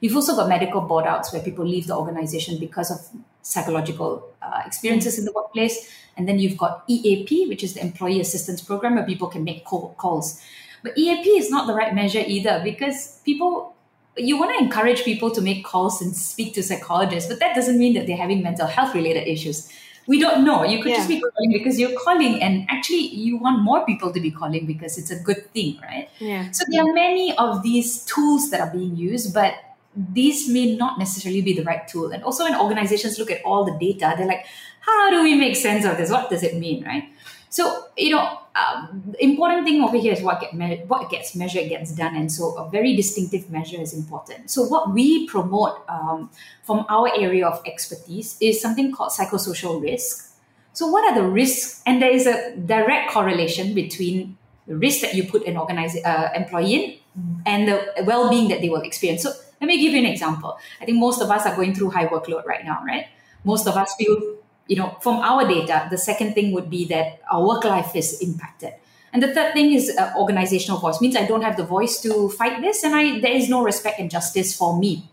You've 0.00 0.16
also 0.16 0.34
got 0.34 0.48
medical 0.48 0.80
board 0.80 1.06
outs 1.06 1.32
where 1.32 1.40
people 1.40 1.64
leave 1.64 1.86
the 1.86 1.96
organization 1.96 2.58
because 2.58 2.90
of 2.90 2.98
psychological 3.42 4.28
uh, 4.42 4.62
experiences 4.66 5.16
in 5.16 5.24
the 5.24 5.32
workplace. 5.32 5.88
And 6.16 6.28
then 6.28 6.40
you've 6.40 6.58
got 6.58 6.82
eap 6.88 7.48
which 7.48 7.62
is 7.62 7.74
the 7.74 7.80
employee 7.80 8.20
assistance 8.20 8.60
program 8.60 8.96
where 8.96 9.04
people 9.04 9.28
can 9.28 9.44
make 9.44 9.64
call- 9.64 9.94
calls. 9.98 10.42
But 10.82 10.94
eap 10.96 11.24
is 11.24 11.50
not 11.50 11.68
the 11.68 11.74
right 11.74 11.94
measure 11.94 12.22
either 12.26 12.60
because 12.64 13.20
people 13.24 13.71
you 14.16 14.38
want 14.38 14.56
to 14.56 14.64
encourage 14.64 15.04
people 15.04 15.30
to 15.30 15.40
make 15.40 15.64
calls 15.64 16.02
and 16.02 16.14
speak 16.14 16.54
to 16.54 16.62
psychologists, 16.62 17.28
but 17.28 17.40
that 17.40 17.54
doesn't 17.54 17.78
mean 17.78 17.94
that 17.94 18.06
they're 18.06 18.16
having 18.16 18.42
mental 18.42 18.66
health 18.66 18.94
related 18.94 19.26
issues. 19.26 19.68
We 20.06 20.20
don't 20.20 20.44
know. 20.44 20.64
You 20.64 20.82
could 20.82 20.90
yeah. 20.90 20.96
just 20.96 21.08
be 21.08 21.20
calling 21.20 21.52
because 21.52 21.78
you're 21.78 21.98
calling, 21.98 22.42
and 22.42 22.66
actually, 22.68 23.06
you 23.06 23.36
want 23.36 23.62
more 23.62 23.86
people 23.86 24.12
to 24.12 24.20
be 24.20 24.30
calling 24.32 24.66
because 24.66 24.98
it's 24.98 25.10
a 25.10 25.18
good 25.18 25.50
thing, 25.52 25.78
right? 25.80 26.10
Yeah. 26.18 26.50
So 26.50 26.64
there 26.68 26.82
are 26.82 26.92
many 26.92 27.36
of 27.38 27.62
these 27.62 28.04
tools 28.04 28.50
that 28.50 28.60
are 28.60 28.70
being 28.70 28.96
used, 28.96 29.32
but 29.32 29.54
these 29.94 30.48
may 30.48 30.74
not 30.74 30.98
necessarily 30.98 31.40
be 31.40 31.52
the 31.52 31.62
right 31.62 31.86
tool. 31.86 32.10
And 32.10 32.24
also, 32.24 32.44
when 32.44 32.58
organizations 32.58 33.18
look 33.18 33.30
at 33.30 33.44
all 33.44 33.64
the 33.64 33.78
data, 33.78 34.14
they're 34.16 34.26
like, 34.26 34.44
how 34.80 35.10
do 35.10 35.22
we 35.22 35.36
make 35.36 35.54
sense 35.54 35.84
of 35.84 35.96
this? 35.96 36.10
What 36.10 36.30
does 36.30 36.42
it 36.42 36.56
mean, 36.56 36.84
right? 36.84 37.04
So, 37.52 37.84
you 37.98 38.10
know, 38.16 38.38
um, 38.56 39.14
important 39.20 39.66
thing 39.66 39.82
over 39.84 39.98
here 39.98 40.14
is 40.14 40.22
what, 40.22 40.40
get 40.40 40.54
me- 40.54 40.82
what 40.88 41.10
gets 41.10 41.36
measured 41.36 41.68
gets 41.68 41.92
done. 41.92 42.16
And 42.16 42.32
so 42.32 42.56
a 42.56 42.70
very 42.70 42.96
distinctive 42.96 43.50
measure 43.50 43.78
is 43.78 43.92
important. 43.92 44.50
So 44.50 44.62
what 44.62 44.94
we 44.94 45.26
promote 45.28 45.84
um, 45.86 46.30
from 46.62 46.86
our 46.88 47.10
area 47.14 47.46
of 47.46 47.60
expertise 47.66 48.38
is 48.40 48.58
something 48.58 48.90
called 48.90 49.12
psychosocial 49.12 49.82
risk. 49.82 50.34
So 50.72 50.86
what 50.86 51.04
are 51.04 51.14
the 51.14 51.28
risks? 51.28 51.82
And 51.84 52.00
there 52.00 52.10
is 52.10 52.26
a 52.26 52.56
direct 52.56 53.12
correlation 53.12 53.74
between 53.74 54.38
the 54.66 54.76
risk 54.76 55.02
that 55.02 55.14
you 55.14 55.24
put 55.24 55.44
an 55.46 55.58
organize, 55.58 55.94
uh, 56.02 56.30
employee 56.34 56.74
in, 56.74 56.98
and 57.44 57.68
the 57.68 58.04
well-being 58.04 58.48
that 58.48 58.62
they 58.62 58.70
will 58.70 58.80
experience. 58.80 59.22
So 59.22 59.32
let 59.60 59.66
me 59.66 59.78
give 59.78 59.92
you 59.92 59.98
an 59.98 60.06
example. 60.06 60.56
I 60.80 60.86
think 60.86 60.96
most 60.96 61.20
of 61.20 61.30
us 61.30 61.44
are 61.44 61.54
going 61.54 61.74
through 61.74 61.90
high 61.90 62.06
workload 62.06 62.46
right 62.46 62.64
now, 62.64 62.82
right? 62.86 63.08
Most 63.44 63.66
of 63.66 63.76
us 63.76 63.94
feel, 63.98 64.38
you 64.72 64.78
know, 64.78 64.96
from 65.02 65.16
our 65.16 65.46
data, 65.46 65.86
the 65.90 65.98
second 65.98 66.32
thing 66.32 66.50
would 66.52 66.70
be 66.70 66.86
that 66.86 67.20
our 67.30 67.46
work 67.46 67.62
life 67.62 67.94
is 67.94 68.22
impacted. 68.22 68.72
And 69.12 69.22
the 69.22 69.34
third 69.34 69.52
thing 69.52 69.74
is 69.74 69.94
uh, 69.94 70.14
organizational 70.16 70.78
voice 70.78 70.98
means 70.98 71.14
I 71.14 71.26
don't 71.26 71.42
have 71.42 71.58
the 71.58 71.68
voice 71.76 72.00
to 72.00 72.30
fight 72.30 72.62
this, 72.62 72.82
and 72.82 72.94
I 72.94 73.20
there 73.20 73.36
is 73.40 73.50
no 73.50 73.62
respect 73.62 74.00
and 74.00 74.10
justice 74.10 74.56
for 74.56 74.78
me. 74.78 75.10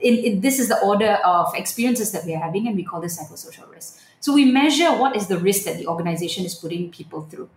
In, 0.00 0.14
in, 0.26 0.40
this 0.40 0.58
is 0.58 0.66
the 0.66 0.80
order 0.80 1.12
of 1.24 1.54
experiences 1.54 2.10
that 2.10 2.26
we 2.26 2.34
are 2.34 2.42
having, 2.42 2.66
and 2.66 2.74
we 2.74 2.82
call 2.82 3.00
this 3.00 3.14
psychosocial 3.16 3.70
risk. 3.70 4.00
So 4.18 4.34
we 4.34 4.44
measure 4.50 4.90
what 5.02 5.14
is 5.14 5.28
the 5.28 5.38
risk 5.38 5.66
that 5.66 5.78
the 5.78 5.86
organization 5.86 6.44
is 6.44 6.56
putting 6.56 6.90
people 6.90 7.22
through. 7.30 7.48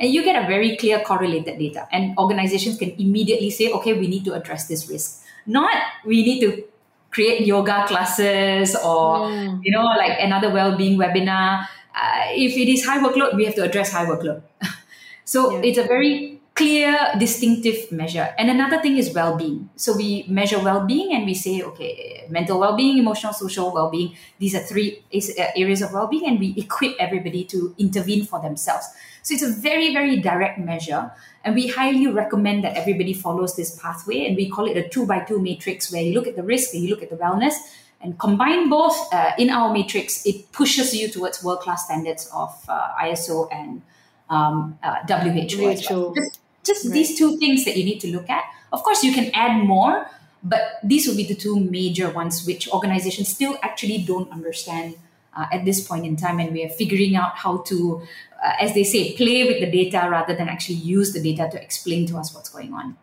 And 0.00 0.12
you 0.12 0.24
get 0.24 0.42
a 0.42 0.48
very 0.48 0.76
clear 0.76 0.98
correlated 0.98 1.60
data. 1.60 1.86
And 1.92 2.18
organizations 2.18 2.76
can 2.76 2.90
immediately 2.98 3.50
say, 3.50 3.70
okay, 3.70 3.94
we 3.94 4.08
need 4.08 4.24
to 4.24 4.34
address 4.34 4.66
this 4.66 4.90
risk. 4.90 5.22
Not 5.46 5.70
we 6.04 6.24
need 6.24 6.40
to 6.40 6.64
create 7.10 7.46
yoga 7.46 7.84
classes 7.86 8.76
or, 8.76 9.28
mm. 9.28 9.60
you 9.62 9.72
know, 9.72 9.84
like 9.84 10.18
another 10.20 10.50
well-being 10.50 10.98
webinar. 10.98 11.66
Uh, 11.94 12.22
if 12.30 12.56
it 12.56 12.68
is 12.68 12.84
high 12.84 12.98
workload, 12.98 13.34
we 13.34 13.44
have 13.44 13.54
to 13.54 13.62
address 13.62 13.92
high 13.92 14.06
workload. 14.06 14.42
so 15.24 15.52
yeah. 15.52 15.60
it's 15.64 15.78
a 15.78 15.84
very 15.84 16.38
clear, 16.58 16.98
distinctive 17.18 17.92
measure. 17.92 18.34
And 18.36 18.50
another 18.50 18.82
thing 18.82 18.96
is 18.96 19.14
well 19.14 19.36
being. 19.36 19.70
So 19.76 19.96
we 19.96 20.24
measure 20.26 20.58
well 20.58 20.84
being 20.84 21.14
and 21.14 21.24
we 21.24 21.34
say, 21.34 21.62
okay, 21.62 22.26
mental 22.28 22.58
well 22.58 22.76
being, 22.76 22.98
emotional, 22.98 23.32
social 23.32 23.72
well 23.72 23.90
being, 23.90 24.16
these 24.40 24.56
are 24.56 24.60
three 24.60 25.04
uh, 25.14 25.44
areas 25.54 25.82
of 25.82 25.92
well 25.92 26.08
being, 26.08 26.26
and 26.26 26.40
we 26.40 26.54
equip 26.56 26.96
everybody 26.98 27.44
to 27.44 27.76
intervene 27.78 28.24
for 28.24 28.40
themselves. 28.40 28.88
So 29.22 29.34
it's 29.34 29.44
a 29.44 29.52
very, 29.52 29.92
very 29.92 30.16
direct 30.16 30.58
measure. 30.58 31.12
And 31.48 31.54
we 31.54 31.68
highly 31.68 32.06
recommend 32.06 32.62
that 32.64 32.76
everybody 32.76 33.14
follows 33.14 33.56
this 33.56 33.80
pathway. 33.80 34.26
And 34.26 34.36
we 34.36 34.50
call 34.50 34.66
it 34.66 34.76
a 34.76 34.86
two 34.86 35.06
by 35.06 35.20
two 35.20 35.40
matrix 35.40 35.90
where 35.90 36.02
you 36.02 36.12
look 36.12 36.26
at 36.26 36.36
the 36.36 36.42
risk 36.42 36.74
and 36.74 36.82
you 36.82 36.90
look 36.90 37.02
at 37.02 37.08
the 37.08 37.16
wellness. 37.16 37.54
And 38.02 38.18
combine 38.18 38.68
both 38.68 38.94
uh, 39.14 39.32
in 39.38 39.48
our 39.48 39.72
matrix, 39.72 40.26
it 40.26 40.52
pushes 40.52 40.94
you 40.94 41.08
towards 41.08 41.42
world 41.42 41.60
class 41.60 41.86
standards 41.86 42.30
of 42.34 42.50
uh, 42.68 42.90
ISO 43.02 43.48
and 43.50 43.80
um, 44.28 44.78
uh, 44.82 44.96
WHO. 45.08 45.56
WHO. 45.56 46.14
Just, 46.14 46.40
just 46.64 46.84
right. 46.84 46.92
these 46.92 47.16
two 47.16 47.38
things 47.38 47.64
that 47.64 47.78
you 47.78 47.84
need 47.84 48.00
to 48.00 48.12
look 48.12 48.28
at. 48.28 48.44
Of 48.70 48.82
course, 48.82 49.02
you 49.02 49.14
can 49.14 49.30
add 49.32 49.64
more, 49.64 50.06
but 50.44 50.80
these 50.84 51.08
will 51.08 51.16
be 51.16 51.24
the 51.24 51.34
two 51.34 51.58
major 51.58 52.10
ones 52.10 52.46
which 52.46 52.68
organizations 52.68 53.28
still 53.28 53.56
actually 53.62 54.04
don't 54.04 54.30
understand 54.30 54.96
uh, 55.38 55.46
at 55.52 55.64
this 55.64 55.86
point 55.86 56.04
in 56.04 56.16
time. 56.16 56.40
And 56.40 56.52
we 56.52 56.64
are 56.64 56.68
figuring 56.68 57.16
out 57.16 57.36
how 57.36 57.58
to, 57.58 58.02
uh, 58.44 58.52
as 58.60 58.74
they 58.74 58.84
say, 58.84 59.16
play 59.16 59.44
with 59.44 59.60
the 59.60 59.70
data 59.70 60.08
rather 60.10 60.34
than 60.34 60.48
actually 60.48 60.76
use 60.76 61.12
the 61.12 61.22
data 61.22 61.48
to 61.52 61.62
explain 61.62 62.06
to 62.08 62.18
us 62.18 62.34
what's 62.34 62.48
going 62.48 62.74
on. 62.74 62.96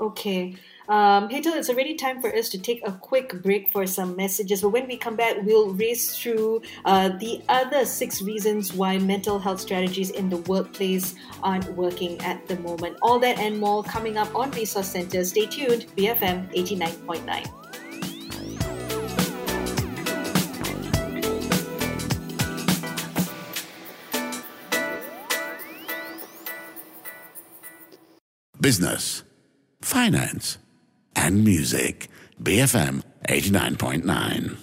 Okay. 0.00 0.56
Um, 0.88 1.28
Hetal, 1.28 1.54
it's 1.54 1.68
already 1.68 1.96
time 1.96 2.22
for 2.22 2.34
us 2.34 2.48
to 2.48 2.58
take 2.58 2.80
a 2.86 2.92
quick 2.92 3.42
break 3.42 3.70
for 3.70 3.86
some 3.86 4.16
messages. 4.16 4.62
But 4.62 4.70
when 4.70 4.86
we 4.86 4.96
come 4.96 5.16
back, 5.16 5.36
we'll 5.42 5.74
race 5.74 6.16
through 6.16 6.62
uh, 6.86 7.10
the 7.10 7.42
other 7.50 7.84
six 7.84 8.22
reasons 8.22 8.72
why 8.72 8.96
mental 8.96 9.38
health 9.38 9.60
strategies 9.60 10.10
in 10.10 10.30
the 10.30 10.38
workplace 10.38 11.14
aren't 11.42 11.68
working 11.74 12.18
at 12.22 12.46
the 12.48 12.56
moment. 12.60 12.96
All 13.02 13.18
that 13.18 13.38
and 13.38 13.58
more 13.58 13.82
coming 13.84 14.16
up 14.16 14.34
on 14.34 14.50
Resource 14.52 14.88
Center. 14.88 15.24
Stay 15.24 15.44
tuned, 15.44 15.86
BFM 15.94 16.50
89.9. 16.54 17.67
Business, 28.60 29.22
finance 29.80 30.58
and 31.14 31.44
music. 31.44 32.08
BFM 32.42 33.02
89.9. 33.28 34.56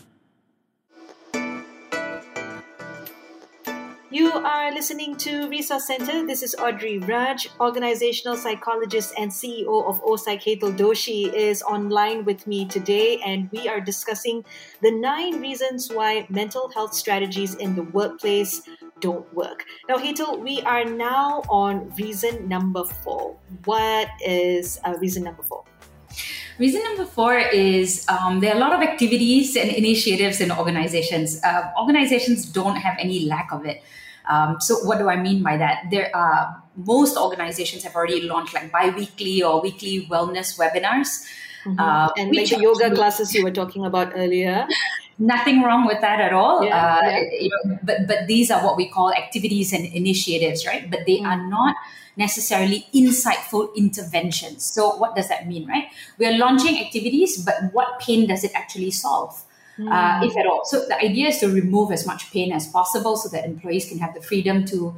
You 4.11 4.31
are 4.31 4.73
listening 4.73 5.15
to 5.17 5.47
Resource 5.47 5.87
Center. 5.87 6.25
This 6.27 6.43
is 6.43 6.55
Audrey 6.55 6.99
Raj, 6.99 7.47
organizational 7.61 8.35
psychologist 8.35 9.13
and 9.17 9.31
CEO 9.31 9.87
of 9.87 10.03
OPsych 10.03 10.43
Hetal 10.43 10.75
Doshi, 10.75 11.33
is 11.33 11.61
online 11.63 12.25
with 12.25 12.47
me 12.47 12.65
today, 12.65 13.21
and 13.25 13.49
we 13.51 13.69
are 13.69 13.79
discussing 13.79 14.43
the 14.81 14.91
nine 14.91 15.39
reasons 15.39 15.89
why 15.89 16.27
mental 16.29 16.69
health 16.69 16.93
strategies 16.93 17.55
in 17.55 17.75
the 17.75 17.83
workplace 17.83 18.61
don't 19.05 19.29
work. 19.33 19.59
Now, 19.87 19.97
Hetal, 19.97 20.39
we 20.47 20.55
are 20.73 20.85
now 20.85 21.43
on 21.61 21.93
reason 22.01 22.47
number 22.55 22.83
four. 22.83 23.37
What 23.65 24.09
is 24.25 24.79
uh, 24.83 24.95
reason 25.05 25.21
number 25.23 25.43
four? 25.43 25.63
Reason 26.57 26.81
number 26.89 27.05
four 27.05 27.37
is 27.37 28.05
um, 28.09 28.39
there 28.39 28.51
are 28.53 28.57
a 28.57 28.63
lot 28.65 28.73
of 28.73 28.81
activities 28.81 29.55
and 29.55 29.69
initiatives 29.69 30.41
in 30.41 30.51
organizations. 30.51 31.39
Uh, 31.43 31.69
organizations 31.79 32.45
don't 32.59 32.77
have 32.77 32.95
any 32.97 33.19
lack 33.33 33.51
of 33.51 33.65
it. 33.65 33.83
Um, 34.27 34.57
so, 34.59 34.71
what 34.87 34.97
do 34.97 35.07
I 35.07 35.17
mean 35.17 35.43
by 35.43 35.57
that? 35.57 35.83
There 35.91 36.09
are 36.15 36.63
most 36.75 37.15
organizations 37.15 37.83
have 37.83 37.95
already 37.95 38.21
launched 38.21 38.55
like 38.55 38.71
bi-weekly 38.71 39.43
or 39.43 39.61
weekly 39.61 40.07
wellness 40.09 40.57
webinars. 40.57 41.11
Mm-hmm. 41.65 41.79
Uh, 41.79 42.09
and 42.17 42.35
like 42.35 42.49
the 42.49 42.61
yoga 42.61 42.93
classes 42.95 43.33
you 43.33 43.43
were 43.43 43.51
talking 43.61 43.85
about 43.85 44.13
earlier. 44.15 44.67
Nothing 45.17 45.63
wrong 45.63 45.87
with 45.87 46.01
that 46.01 46.19
at 46.19 46.33
all. 46.33 46.63
Yeah, 46.63 46.75
uh, 46.75 47.07
yeah. 47.07 47.19
You 47.39 47.49
know, 47.49 47.79
but 47.83 48.07
but 48.07 48.27
these 48.27 48.51
are 48.51 48.63
what 48.63 48.75
we 48.75 48.89
call 48.89 49.13
activities 49.13 49.71
and 49.71 49.85
initiatives, 49.85 50.65
right? 50.65 50.91
But 50.91 51.05
they 51.05 51.17
mm-hmm. 51.17 51.25
are 51.25 51.47
not 51.47 51.75
necessarily 52.17 52.87
insightful 52.93 53.73
interventions. 53.75 54.63
So, 54.63 54.95
what 54.97 55.15
does 55.15 55.29
that 55.29 55.47
mean, 55.47 55.67
right? 55.67 55.87
We 56.17 56.25
are 56.25 56.37
launching 56.37 56.83
activities, 56.83 57.43
but 57.43 57.55
what 57.71 57.99
pain 57.99 58.27
does 58.27 58.43
it 58.43 58.51
actually 58.55 58.91
solve? 58.91 59.41
Mm. 59.77 59.91
Uh, 59.91 60.25
if 60.25 60.37
at 60.37 60.45
all. 60.45 60.61
So, 60.65 60.85
the 60.85 60.97
idea 60.97 61.29
is 61.29 61.39
to 61.39 61.49
remove 61.49 61.91
as 61.91 62.05
much 62.05 62.31
pain 62.31 62.51
as 62.51 62.67
possible 62.67 63.15
so 63.17 63.29
that 63.29 63.45
employees 63.45 63.87
can 63.87 63.99
have 63.99 64.13
the 64.13 64.21
freedom 64.21 64.65
to 64.65 64.95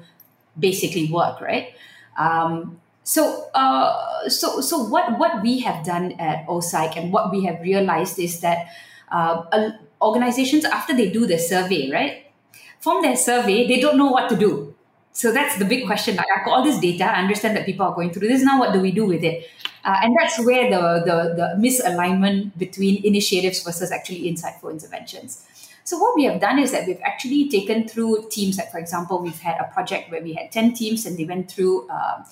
basically 0.58 1.12
work, 1.12 1.42
right? 1.42 1.74
Um, 2.18 2.80
so, 3.04 3.50
uh, 3.54 4.28
so, 4.30 4.62
so 4.62 4.80
what 4.84 5.18
what 5.18 5.42
we 5.42 5.60
have 5.60 5.86
done 5.86 6.14
at 6.20 6.46
OPsych 6.48 6.98
and 6.98 7.14
what 7.14 7.32
we 7.32 7.46
have 7.46 7.62
realized 7.62 8.20
is 8.20 8.42
that 8.42 8.68
uh, 9.12 9.72
organizations 10.02 10.66
after 10.66 10.96
they 10.96 11.10
do 11.10 11.26
the 11.26 11.38
survey, 11.38 11.92
right, 11.92 12.32
from 12.80 13.02
their 13.02 13.16
survey 13.16 13.68
they 13.68 13.80
don't 13.80 13.98
know 13.98 14.12
what 14.12 14.30
to 14.30 14.36
do. 14.36 14.76
So 15.14 15.32
that's 15.32 15.58
the 15.58 15.66
big 15.66 15.88
question. 15.88 16.16
Like 16.16 16.28
I 16.36 16.44
got 16.46 16.60
all 16.60 16.64
this 16.64 16.80
data, 16.80 17.06
I 17.06 17.22
understand 17.22 17.58
that 17.58 17.66
people 17.66 17.86
are 17.86 17.96
going 17.96 18.12
through 18.12 18.28
this. 18.28 18.44
Now, 18.44 18.60
what 18.60 18.72
do 18.72 18.80
we 18.80 18.92
do 18.92 19.06
with 19.06 19.24
it? 19.24 19.48
Uh, 19.84 19.98
and 20.04 20.16
that's 20.20 20.38
where 20.46 20.70
the, 20.70 21.04
the, 21.06 21.34
the 21.36 21.68
misalignment 21.68 22.58
between 22.58 23.04
initiatives 23.04 23.64
versus 23.64 23.92
actually 23.92 24.32
insightful 24.32 24.70
interventions. 24.70 25.44
So 25.86 25.98
what 25.98 26.16
we 26.16 26.26
have 26.26 26.40
done 26.40 26.60
is 26.60 26.72
that 26.72 26.86
we've 26.86 27.02
actually 27.04 27.50
taken 27.50 27.88
through 27.88 28.28
teams. 28.30 28.58
Like 28.58 28.72
for 28.72 28.78
example, 28.78 29.20
we've 29.20 29.40
had 29.40 29.58
a 29.60 29.74
project 29.74 30.12
where 30.12 30.22
we 30.22 30.34
had 30.34 30.52
ten 30.52 30.74
teams, 30.74 31.06
and 31.06 31.18
they 31.18 31.26
went 31.26 31.50
through. 31.50 31.90
Uh, 31.90 32.24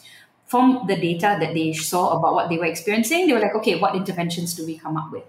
from 0.45 0.85
the 0.87 0.95
data 0.95 1.37
that 1.39 1.55
they 1.55 1.73
saw 1.73 2.19
about 2.19 2.35
what 2.35 2.49
they 2.49 2.57
were 2.57 2.65
experiencing, 2.65 3.25
they 3.25 3.33
were 3.33 3.39
like, 3.39 3.55
okay, 3.55 3.79
what 3.79 3.95
interventions 3.95 4.53
do 4.53 4.63
we 4.63 4.77
come 4.77 4.95
up 4.95 5.11
with? 5.11 5.23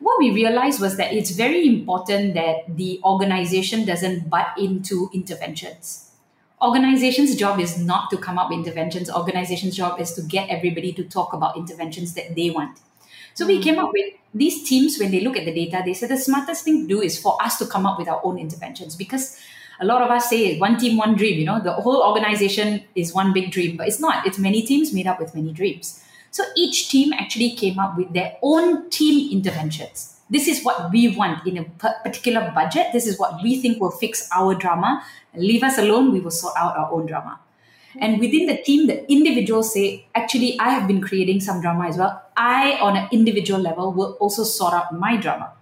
What 0.00 0.18
we 0.18 0.30
realized 0.32 0.80
was 0.80 0.96
that 0.96 1.12
it's 1.12 1.30
very 1.30 1.66
important 1.66 2.34
that 2.34 2.76
the 2.76 3.00
organization 3.04 3.84
doesn't 3.84 4.28
butt 4.28 4.48
into 4.58 5.10
interventions. 5.14 6.10
Organization's 6.60 7.36
job 7.36 7.60
is 7.60 7.78
not 7.78 8.10
to 8.10 8.16
come 8.16 8.38
up 8.38 8.50
with 8.50 8.58
interventions. 8.58 9.10
Organization's 9.10 9.76
job 9.76 10.00
is 10.00 10.12
to 10.14 10.22
get 10.22 10.48
everybody 10.48 10.92
to 10.94 11.04
talk 11.04 11.32
about 11.32 11.56
interventions 11.56 12.14
that 12.14 12.34
they 12.34 12.50
want. 12.50 12.78
So 13.34 13.46
we 13.46 13.62
came 13.62 13.78
up 13.78 13.90
with 13.92 14.14
these 14.32 14.66
teams 14.68 14.98
when 14.98 15.10
they 15.10 15.20
look 15.20 15.36
at 15.36 15.44
the 15.44 15.52
data 15.52 15.82
they 15.84 15.94
said 15.94 16.10
the 16.10 16.16
smartest 16.16 16.64
thing 16.64 16.82
to 16.82 16.88
do 16.88 17.02
is 17.02 17.20
for 17.20 17.40
us 17.42 17.58
to 17.58 17.66
come 17.66 17.84
up 17.84 17.98
with 17.98 18.08
our 18.08 18.20
own 18.24 18.38
interventions. 18.38 18.96
Because 18.96 19.38
a 19.80 19.84
lot 19.84 20.02
of 20.02 20.10
us 20.10 20.30
say 20.30 20.58
one 20.58 20.78
team 20.78 20.96
one 20.96 21.16
dream 21.16 21.38
you 21.38 21.44
know 21.44 21.60
the 21.60 21.72
whole 21.72 22.00
organization 22.00 22.80
is 22.94 23.12
one 23.12 23.32
big 23.32 23.50
dream 23.50 23.76
but 23.76 23.88
it's 23.88 24.00
not. 24.00 24.26
It's 24.26 24.38
many 24.38 24.62
teams 24.62 24.92
made 24.92 25.06
up 25.06 25.20
with 25.20 25.34
many 25.34 25.52
dreams 25.52 26.02
so 26.36 26.42
each 26.64 26.88
team 26.94 27.12
actually 27.22 27.52
came 27.62 27.78
up 27.86 27.96
with 28.00 28.12
their 28.18 28.32
own 28.42 28.90
team 28.98 29.30
interventions 29.38 30.14
this 30.30 30.48
is 30.48 30.64
what 30.64 30.90
we 30.90 31.14
want 31.16 31.46
in 31.46 31.58
a 31.58 31.64
particular 32.02 32.50
budget. 32.54 32.88
This 32.92 33.06
is 33.06 33.18
what 33.18 33.42
we 33.42 33.60
think 33.60 33.80
will 33.80 33.90
fix 33.90 34.28
our 34.34 34.54
drama. 34.54 35.04
Leave 35.34 35.62
us 35.62 35.78
alone, 35.78 36.12
we 36.12 36.20
will 36.20 36.30
sort 36.30 36.54
out 36.56 36.76
our 36.76 36.90
own 36.92 37.06
drama. 37.06 37.40
And 38.00 38.18
within 38.18 38.46
the 38.46 38.56
team, 38.56 38.86
the 38.86 39.10
individuals 39.10 39.72
say, 39.72 40.06
actually, 40.14 40.58
I 40.58 40.70
have 40.70 40.88
been 40.88 41.00
creating 41.00 41.40
some 41.40 41.60
drama 41.60 41.86
as 41.86 41.96
well. 41.96 42.22
I, 42.36 42.78
on 42.80 42.96
an 42.96 43.08
individual 43.12 43.60
level, 43.60 43.92
will 43.92 44.12
also 44.14 44.42
sort 44.42 44.74
out 44.74 44.98
my 44.98 45.16
drama. 45.16 45.52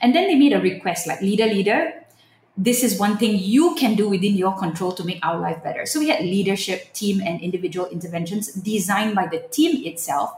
And 0.00 0.14
then 0.14 0.28
they 0.28 0.36
made 0.36 0.52
a 0.52 0.60
request 0.60 1.06
like, 1.08 1.20
leader, 1.20 1.46
leader, 1.46 2.01
this 2.64 2.82
is 2.82 2.98
one 2.98 3.16
thing 3.16 3.38
you 3.38 3.74
can 3.74 3.94
do 3.94 4.08
within 4.08 4.34
your 4.36 4.56
control 4.56 4.92
to 4.92 5.04
make 5.04 5.18
our 5.24 5.38
life 5.38 5.62
better. 5.62 5.86
So 5.86 5.98
we 5.98 6.08
had 6.08 6.20
leadership, 6.20 6.92
team, 6.92 7.20
and 7.20 7.40
individual 7.40 7.86
interventions 7.86 8.52
designed 8.52 9.14
by 9.14 9.26
the 9.26 9.40
team 9.50 9.84
itself 9.86 10.34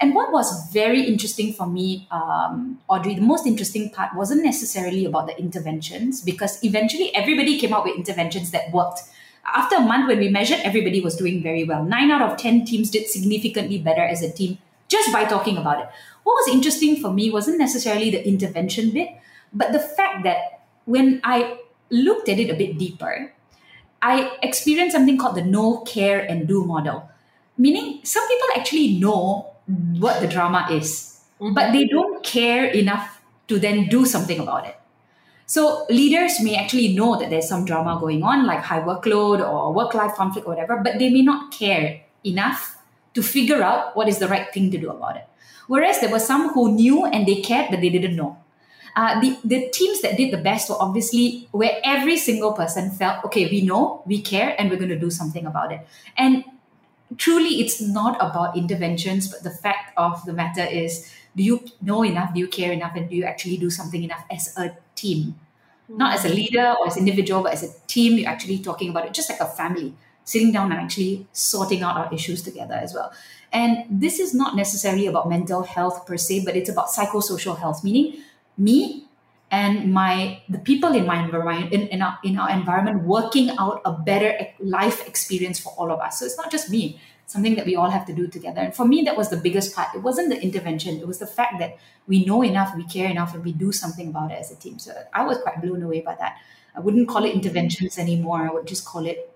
and 0.00 0.14
what 0.14 0.32
was 0.32 0.70
very 0.72 1.02
interesting 1.02 1.52
for 1.52 1.66
me, 1.66 2.06
um, 2.10 2.78
Audrey, 2.88 3.14
the 3.14 3.20
most 3.20 3.46
interesting 3.46 3.90
part 3.90 4.14
wasn't 4.14 4.44
necessarily 4.44 5.04
about 5.04 5.26
the 5.26 5.36
interventions 5.38 6.20
because 6.20 6.62
eventually 6.62 7.12
everybody 7.14 7.58
came 7.58 7.72
up 7.72 7.84
with 7.84 7.96
interventions 7.96 8.50
that 8.52 8.72
worked. 8.72 9.00
after 9.56 9.76
a 9.76 9.80
month 9.80 10.06
when 10.08 10.18
we 10.18 10.28
measured, 10.28 10.60
everybody 10.62 11.00
was 11.00 11.16
doing 11.16 11.42
very 11.42 11.64
well. 11.64 11.82
Nine 11.82 12.10
out 12.10 12.20
of 12.20 12.36
10 12.36 12.66
teams 12.66 12.90
did 12.90 13.08
significantly 13.08 13.78
better 13.78 14.02
as 14.02 14.22
a 14.22 14.30
team 14.30 14.58
just 14.88 15.10
by 15.10 15.24
talking 15.24 15.56
about 15.56 15.80
it. 15.80 15.88
What 16.22 16.34
was 16.34 16.54
interesting 16.54 16.96
for 16.96 17.10
me 17.10 17.30
wasn't 17.30 17.58
necessarily 17.58 18.10
the 18.10 18.26
intervention 18.28 18.90
bit, 18.90 19.08
but 19.52 19.72
the 19.72 19.78
fact 19.78 20.22
that 20.24 20.57
when 20.88 21.20
I 21.22 21.60
looked 21.90 22.28
at 22.28 22.38
it 22.38 22.48
a 22.48 22.54
bit 22.54 22.78
deeper, 22.78 23.32
I 24.00 24.38
experienced 24.42 24.96
something 24.96 25.18
called 25.18 25.36
the 25.36 25.44
know, 25.44 25.84
care, 25.84 26.20
and 26.20 26.48
do 26.48 26.64
model. 26.64 27.10
Meaning, 27.58 28.00
some 28.04 28.26
people 28.26 28.48
actually 28.56 28.98
know 28.98 29.52
what 29.98 30.20
the 30.20 30.26
drama 30.26 30.66
is, 30.70 31.20
mm-hmm. 31.40 31.52
but 31.52 31.72
they 31.72 31.86
don't 31.86 32.24
care 32.24 32.64
enough 32.64 33.20
to 33.48 33.58
then 33.58 33.88
do 33.88 34.06
something 34.06 34.40
about 34.40 34.66
it. 34.66 34.76
So 35.44 35.84
leaders 35.90 36.40
may 36.40 36.56
actually 36.56 36.94
know 36.94 37.18
that 37.18 37.28
there's 37.28 37.48
some 37.48 37.64
drama 37.64 37.98
going 38.00 38.22
on, 38.22 38.46
like 38.46 38.60
high 38.60 38.80
workload 38.80 39.40
or 39.40 39.72
work-life 39.72 40.14
conflict 40.14 40.46
or 40.46 40.54
whatever, 40.54 40.80
but 40.82 40.98
they 40.98 41.10
may 41.10 41.22
not 41.22 41.52
care 41.52 42.00
enough 42.24 42.78
to 43.14 43.22
figure 43.22 43.62
out 43.62 43.96
what 43.96 44.08
is 44.08 44.18
the 44.18 44.28
right 44.28 44.52
thing 44.52 44.70
to 44.70 44.78
do 44.78 44.90
about 44.90 45.16
it. 45.16 45.26
Whereas 45.66 46.00
there 46.00 46.10
were 46.10 46.18
some 46.18 46.50
who 46.50 46.72
knew 46.72 47.04
and 47.04 47.26
they 47.26 47.40
cared, 47.40 47.70
but 47.70 47.80
they 47.80 47.90
didn't 47.90 48.16
know. 48.16 48.38
Uh, 48.98 49.20
the, 49.20 49.38
the 49.44 49.68
teams 49.68 50.00
that 50.00 50.16
did 50.16 50.32
the 50.32 50.36
best 50.36 50.68
were 50.68 50.74
obviously 50.80 51.46
where 51.52 51.80
every 51.84 52.16
single 52.16 52.52
person 52.52 52.90
felt, 52.90 53.24
okay, 53.24 53.48
we 53.48 53.60
know, 53.62 54.02
we 54.06 54.20
care, 54.20 54.56
and 54.58 54.68
we're 54.68 54.76
going 54.76 54.88
to 54.88 54.98
do 54.98 55.08
something 55.08 55.46
about 55.46 55.70
it. 55.70 55.86
And 56.16 56.42
truly, 57.16 57.60
it's 57.60 57.80
not 57.80 58.16
about 58.16 58.56
interventions, 58.56 59.28
but 59.28 59.44
the 59.44 59.52
fact 59.52 59.92
of 59.96 60.24
the 60.24 60.32
matter 60.32 60.64
is 60.64 61.08
do 61.36 61.44
you 61.44 61.64
know 61.80 62.02
enough? 62.02 62.34
Do 62.34 62.40
you 62.40 62.48
care 62.48 62.72
enough? 62.72 62.96
And 62.96 63.08
do 63.08 63.14
you 63.14 63.22
actually 63.22 63.58
do 63.58 63.70
something 63.70 64.02
enough 64.02 64.24
as 64.32 64.52
a 64.58 64.76
team? 64.96 65.38
Not 65.88 66.16
as 66.16 66.24
a 66.24 66.30
leader 66.30 66.74
or 66.80 66.88
as 66.88 66.96
an 66.96 67.06
individual 67.06 67.44
but 67.44 67.52
as 67.52 67.62
a 67.62 67.72
team 67.86 68.18
you're 68.18 68.28
actually 68.28 68.58
talking 68.58 68.90
about 68.90 69.06
it 69.06 69.14
just 69.14 69.30
like 69.30 69.38
a 69.40 69.46
family 69.46 69.94
sitting 70.24 70.50
down 70.50 70.72
and 70.72 70.80
actually 70.80 71.28
sorting 71.32 71.82
out 71.82 71.96
our 71.96 72.12
issues 72.12 72.42
together 72.42 72.74
as 72.74 72.92
well. 72.94 73.12
And 73.52 73.84
this 73.88 74.18
is 74.18 74.34
not 74.34 74.56
necessarily 74.56 75.06
about 75.06 75.28
mental 75.28 75.62
health 75.62 76.04
per 76.04 76.16
se 76.16 76.44
but 76.44 76.56
it's 76.56 76.68
about 76.68 76.88
psychosocial 76.88 77.56
health 77.56 77.84
meaning 77.84 78.24
me 78.58 79.04
and 79.50 79.92
my 79.92 80.42
the 80.48 80.58
people 80.58 80.92
in 80.92 81.06
my 81.06 81.24
environment 81.24 81.72
in, 81.72 81.88
in, 81.88 82.02
our, 82.02 82.18
in 82.22 82.38
our 82.38 82.50
environment 82.50 83.04
working 83.04 83.50
out 83.58 83.80
a 83.84 83.92
better 83.92 84.34
life 84.60 85.06
experience 85.06 85.58
for 85.58 85.72
all 85.78 85.90
of 85.90 86.00
us 86.00 86.18
so 86.18 86.26
it's 86.26 86.36
not 86.36 86.50
just 86.50 86.68
me 86.70 87.00
something 87.28 87.56
that 87.56 87.66
we 87.66 87.76
all 87.76 87.90
have 87.90 88.06
to 88.06 88.12
do 88.14 88.26
together. 88.26 88.62
And 88.62 88.74
for 88.74 88.86
me, 88.86 89.02
that 89.02 89.14
was 89.16 89.28
the 89.28 89.36
biggest 89.36 89.74
part. 89.76 89.94
It 89.94 90.02
wasn't 90.02 90.30
the 90.30 90.40
intervention, 90.40 90.96
it 90.96 91.06
was 91.06 91.18
the 91.18 91.26
fact 91.26 91.58
that 91.60 91.76
we 92.06 92.24
know 92.24 92.42
enough, 92.42 92.74
we 92.74 92.84
care 92.84 93.10
enough, 93.10 93.34
and 93.34 93.44
we 93.44 93.52
do 93.52 93.70
something 93.70 94.08
about 94.08 94.32
it 94.32 94.38
as 94.40 94.50
a 94.50 94.56
team. 94.56 94.78
So 94.78 94.92
I 95.12 95.24
was 95.24 95.36
quite 95.38 95.60
blown 95.60 95.82
away 95.82 96.00
by 96.00 96.14
that. 96.16 96.38
I 96.74 96.80
wouldn't 96.80 97.06
call 97.06 97.24
it 97.24 97.34
interventions 97.34 97.98
anymore. 97.98 98.48
I 98.48 98.52
would 98.52 98.66
just 98.66 98.84
call 98.86 99.06
it 99.06 99.34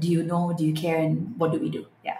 do 0.00 0.08
you 0.08 0.22
know, 0.22 0.52
do 0.58 0.66
you 0.66 0.74
care, 0.74 0.98
and 0.98 1.38
what 1.38 1.52
do 1.52 1.58
we 1.58 1.70
do? 1.70 1.86
Yeah. 2.04 2.18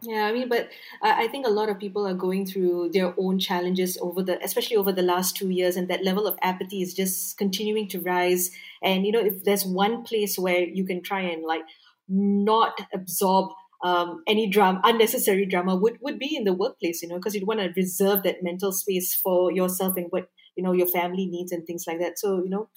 Yeah, 0.00 0.26
I 0.26 0.32
mean, 0.32 0.48
but 0.48 0.68
I 1.02 1.26
think 1.26 1.44
a 1.44 1.50
lot 1.50 1.68
of 1.68 1.80
people 1.80 2.06
are 2.06 2.14
going 2.14 2.46
through 2.46 2.90
their 2.92 3.12
own 3.18 3.40
challenges 3.40 3.98
over 4.00 4.22
the, 4.22 4.40
especially 4.44 4.76
over 4.76 4.92
the 4.92 5.02
last 5.02 5.36
two 5.36 5.50
years, 5.50 5.74
and 5.74 5.88
that 5.88 6.04
level 6.04 6.28
of 6.28 6.38
apathy 6.40 6.82
is 6.82 6.94
just 6.94 7.36
continuing 7.36 7.88
to 7.88 8.00
rise. 8.00 8.52
And 8.80 9.04
you 9.04 9.10
know, 9.10 9.18
if 9.20 9.42
there's 9.42 9.64
one 9.64 10.04
place 10.04 10.38
where 10.38 10.60
you 10.60 10.84
can 10.84 11.02
try 11.02 11.22
and 11.22 11.42
like 11.44 11.62
not 12.08 12.80
absorb 12.94 13.50
um, 13.82 14.22
any 14.28 14.48
drama, 14.48 14.80
unnecessary 14.84 15.46
drama 15.46 15.74
would, 15.74 15.98
would 16.00 16.20
be 16.20 16.36
in 16.36 16.44
the 16.44 16.52
workplace, 16.52 17.02
you 17.02 17.08
know, 17.08 17.16
because 17.16 17.34
you'd 17.34 17.46
want 17.48 17.58
to 17.58 17.72
reserve 17.76 18.22
that 18.22 18.42
mental 18.42 18.70
space 18.70 19.14
for 19.14 19.50
yourself 19.50 19.96
and 19.96 20.06
what, 20.10 20.30
you 20.54 20.62
know, 20.62 20.72
your 20.72 20.86
family 20.86 21.26
needs 21.26 21.50
and 21.50 21.66
things 21.66 21.84
like 21.88 21.98
that. 21.98 22.20
So, 22.20 22.42
you 22.42 22.50
know, 22.50 22.68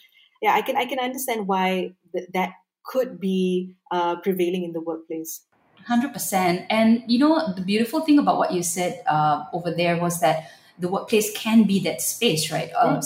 yeah, 0.41 0.53
I 0.53 0.61
can, 0.63 0.75
I 0.75 0.85
can 0.85 0.99
understand 0.99 1.47
why 1.47 1.93
th- 2.15 2.29
that 2.33 2.53
could 2.83 3.19
be 3.19 3.75
uh, 3.91 4.15
prevailing 4.21 4.63
in 4.63 4.73
the 4.73 4.81
workplace. 4.81 5.45
100%. 5.91 6.65
And, 6.69 7.03
you 7.07 7.19
know, 7.19 7.53
the 7.53 7.61
beautiful 7.61 8.01
thing 8.01 8.19
about 8.19 8.37
what 8.37 8.53
you 8.53 8.63
said 8.63 9.03
uh, 9.07 9.45
over 9.53 9.71
there 9.71 9.97
was 9.97 10.19
that 10.21 10.49
the 10.79 10.87
workplace 10.87 11.31
can 11.37 11.63
be 11.63 11.79
that 11.81 12.01
space, 12.01 12.51
right? 12.51 12.71
Um, 12.73 12.99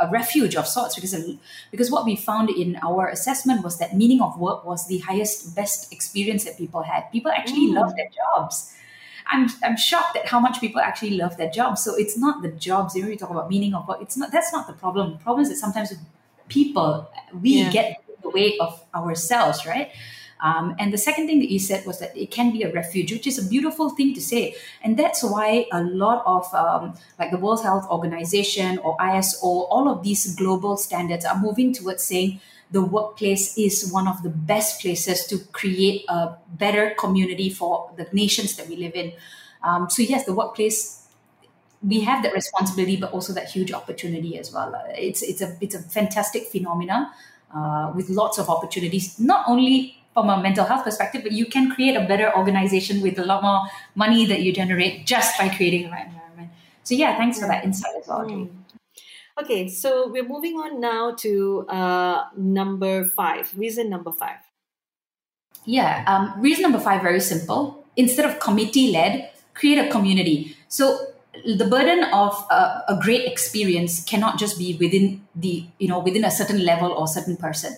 a, 0.00 0.06
a, 0.06 0.10
refuge 0.10 0.56
of 0.56 0.66
sorts. 0.66 0.94
Because 0.94 1.14
because 1.70 1.90
what 1.90 2.04
we 2.04 2.16
found 2.16 2.50
in 2.50 2.76
our 2.82 3.08
assessment 3.08 3.62
was 3.62 3.78
that 3.78 3.96
meaning 3.96 4.20
of 4.20 4.38
work 4.38 4.64
was 4.64 4.88
the 4.88 4.98
highest, 4.98 5.54
best 5.54 5.92
experience 5.92 6.44
that 6.44 6.58
people 6.58 6.82
had. 6.82 7.02
People 7.12 7.30
actually 7.30 7.68
mm. 7.68 7.74
love 7.74 7.94
their 7.94 8.08
jobs. 8.08 8.74
I'm, 9.30 9.48
I'm 9.62 9.76
shocked 9.76 10.16
at 10.16 10.26
how 10.26 10.40
much 10.40 10.60
people 10.60 10.80
actually 10.80 11.10
love 11.10 11.36
their 11.36 11.50
jobs. 11.50 11.84
So 11.84 11.94
it's 11.94 12.18
not 12.18 12.42
the 12.42 12.48
jobs. 12.48 12.96
You 12.96 13.02
know, 13.02 13.08
we 13.08 13.16
talk 13.16 13.30
about 13.30 13.48
meaning 13.48 13.74
of 13.74 13.86
work. 13.86 13.98
It's 14.00 14.16
not. 14.16 14.32
That's 14.32 14.52
not 14.52 14.66
the 14.66 14.72
problem. 14.72 15.12
The 15.12 15.18
problem 15.18 15.42
is 15.42 15.50
that 15.50 15.56
sometimes 15.56 15.94
people 16.48 17.08
we 17.40 17.62
yeah. 17.62 17.70
get 17.70 18.04
the 18.22 18.30
way 18.30 18.58
of 18.58 18.84
ourselves, 18.94 19.64
right? 19.64 19.92
Um, 20.42 20.74
and 20.78 20.92
the 20.92 20.98
second 20.98 21.26
thing 21.26 21.38
that 21.40 21.50
you 21.50 21.58
said 21.58 21.86
was 21.86 21.98
that 21.98 22.16
it 22.16 22.30
can 22.30 22.50
be 22.52 22.62
a 22.62 22.72
refuge, 22.72 23.12
which 23.12 23.26
is 23.26 23.38
a 23.38 23.48
beautiful 23.48 23.90
thing 23.90 24.14
to 24.14 24.20
say. 24.20 24.54
And 24.82 24.98
that's 24.98 25.22
why 25.22 25.66
a 25.72 25.82
lot 25.82 26.22
of, 26.26 26.52
um, 26.54 26.94
like 27.18 27.30
the 27.30 27.38
World 27.38 27.62
Health 27.62 27.86
Organization 27.90 28.78
or 28.78 28.96
ISO, 28.98 29.42
all 29.42 29.88
of 29.88 30.02
these 30.02 30.34
global 30.34 30.76
standards 30.76 31.24
are 31.24 31.38
moving 31.38 31.72
towards 31.72 32.02
saying 32.02 32.40
the 32.70 32.82
workplace 32.82 33.58
is 33.58 33.90
one 33.90 34.06
of 34.06 34.22
the 34.22 34.30
best 34.30 34.80
places 34.80 35.26
to 35.26 35.38
create 35.52 36.04
a 36.08 36.36
better 36.48 36.94
community 36.98 37.50
for 37.50 37.90
the 37.96 38.06
nations 38.12 38.56
that 38.56 38.68
we 38.68 38.76
live 38.76 38.94
in. 38.94 39.12
Um, 39.62 39.90
so, 39.90 40.02
yes, 40.02 40.24
the 40.24 40.34
workplace 40.34 41.00
we 41.82 42.00
have 42.00 42.22
that 42.22 42.34
responsibility, 42.34 42.96
but 42.96 43.12
also 43.12 43.32
that 43.32 43.50
huge 43.50 43.72
opportunity 43.72 44.38
as 44.38 44.52
well. 44.52 44.74
It's 44.90 45.22
it's 45.22 45.40
a 45.40 45.56
it's 45.60 45.74
a 45.74 45.78
fantastic 45.78 46.46
phenomena 46.48 47.10
uh, 47.54 47.92
with 47.94 48.10
lots 48.10 48.38
of 48.38 48.50
opportunities, 48.50 49.18
not 49.18 49.48
only 49.48 49.99
from 50.14 50.28
a 50.28 50.42
mental 50.42 50.64
health 50.64 50.84
perspective, 50.84 51.22
but 51.22 51.32
you 51.32 51.46
can 51.46 51.70
create 51.70 51.94
a 51.94 52.04
better 52.06 52.36
organization 52.36 53.00
with 53.00 53.18
a 53.18 53.24
lot 53.24 53.42
more 53.42 53.60
money 53.94 54.26
that 54.26 54.40
you 54.42 54.52
generate 54.52 55.06
just 55.06 55.38
by 55.38 55.48
creating 55.48 55.84
the 55.84 55.90
right 55.90 56.06
environment. 56.06 56.50
So 56.82 56.94
yeah, 56.94 57.16
thanks 57.16 57.38
for 57.38 57.46
that 57.46 57.64
insight 57.64 57.92
as 58.00 58.08
well. 58.08 58.26
Mm. 58.26 58.50
Okay, 59.40 59.68
so 59.68 60.08
we're 60.08 60.28
moving 60.28 60.56
on 60.56 60.80
now 60.80 61.14
to 61.18 61.66
uh, 61.68 62.24
number 62.36 63.04
five. 63.04 63.52
Reason 63.56 63.88
number 63.88 64.12
five. 64.12 64.38
Yeah, 65.64 66.04
um, 66.06 66.40
reason 66.42 66.62
number 66.62 66.80
five 66.80 67.02
very 67.02 67.20
simple. 67.20 67.86
Instead 67.96 68.24
of 68.24 68.40
committee 68.40 68.90
led, 68.90 69.30
create 69.54 69.78
a 69.78 69.90
community. 69.90 70.56
So 70.68 71.06
the 71.44 71.64
burden 71.64 72.04
of 72.12 72.44
uh, 72.50 72.80
a 72.88 72.98
great 73.00 73.24
experience 73.24 74.04
cannot 74.04 74.38
just 74.38 74.58
be 74.58 74.76
within 74.76 75.26
the 75.34 75.64
you 75.78 75.88
know 75.88 76.00
within 76.00 76.24
a 76.24 76.30
certain 76.30 76.64
level 76.64 76.90
or 76.90 77.06
certain 77.06 77.36
person 77.36 77.76